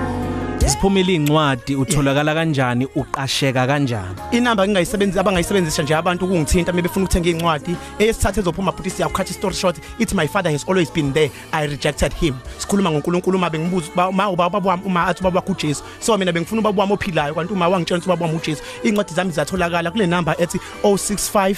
Siphumile 0.69 1.15
incwadi 1.15 1.77
utholakala 1.77 2.35
kanjani 2.35 2.87
uqasheka 2.87 3.67
kanjani? 3.67 4.15
Inamba 4.31 4.67
ngingayisebenzisa 4.67 5.21
abangayisebenzisa 5.21 5.83
nje 5.83 5.95
abantu 5.95 6.25
ukungithinta 6.25 6.73
mebefuna 6.73 7.05
ukuthenga 7.05 7.29
incwadi. 7.29 7.77
Eyesithathu 7.99 8.41
ezophuma 8.41 8.73
futhi 8.73 8.91
siya 8.91 9.09
ukhathi 9.09 9.33
story 9.33 9.55
short 9.55 9.77
it 9.99 10.15
my 10.15 10.27
father 10.27 10.51
has 10.53 10.65
always 10.69 10.91
been 10.91 11.13
there 11.13 11.31
i 11.53 11.67
rejected 11.67 12.13
him. 12.13 12.35
Sikhuluma 12.59 12.91
ngoNkulunkulu 12.91 13.39
uma 13.39 13.51
bengibuza 13.51 14.09
uma 14.09 14.31
ubaba 14.31 14.59
wami 14.59 14.83
uma 14.85 15.07
athi 15.07 15.21
ubaba 15.21 15.41
kuJesu 15.41 15.83
so 16.01 16.19
mina 16.19 16.33
bengifuna 16.33 16.61
ubaba 16.61 16.83
wami 16.83 16.93
ophilayo 16.93 17.35
kanti 17.35 17.53
uma 17.53 17.69
wangitshela 17.69 17.99
ukuthi 17.99 18.11
ubaba 18.11 18.27
wami 18.27 18.39
uJesu 18.39 18.63
incwadi 18.83 19.15
zami 19.15 19.33
zatholakala 19.33 19.91
kule 19.91 20.07
number 20.07 20.35
ethi 20.39 20.59
065 20.83 21.57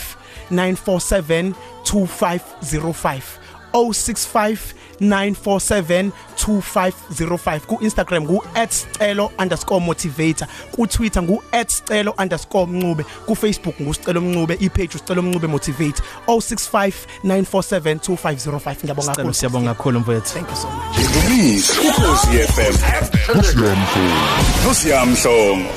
947 0.50 1.52
2505 1.84 3.43
065 3.74 4.74
947 5.00 6.10
2505 6.36 7.60
ku 7.66 7.78
Instagram 7.82 8.26
ku 8.26 8.42
@celo_motivator 8.54 10.48
ku 10.72 10.86
Twitter 10.86 11.22
ngu 11.22 11.42
@celo_mncube 11.88 13.04
ku 13.26 13.34
Facebook 13.34 13.80
ngu 13.80 13.94
Sicelo 13.94 14.20
Mncube 14.20 14.54
ipage 14.60 14.98
Sicelo 14.98 15.22
Mncube 15.22 15.46
motivate 15.46 16.02
065 16.26 16.92
947 17.24 17.98
2505 17.98 18.84
ngiyabonga 18.84 19.02
Sicelo 19.02 19.14
kakhulu 19.16 19.34
siyabonga 19.34 19.74
kakhulu 19.74 20.00
mfowethu 20.00 20.32
thank 20.34 20.48
you 20.50 20.56
so 20.56 20.68
much 20.68 20.98
Ngumisi 21.10 21.72
ukhosi 21.88 22.26
FM. 22.26 22.74
Nosiyamhlongo. 23.34 24.14
Nosiyamhlongo. 24.66 25.68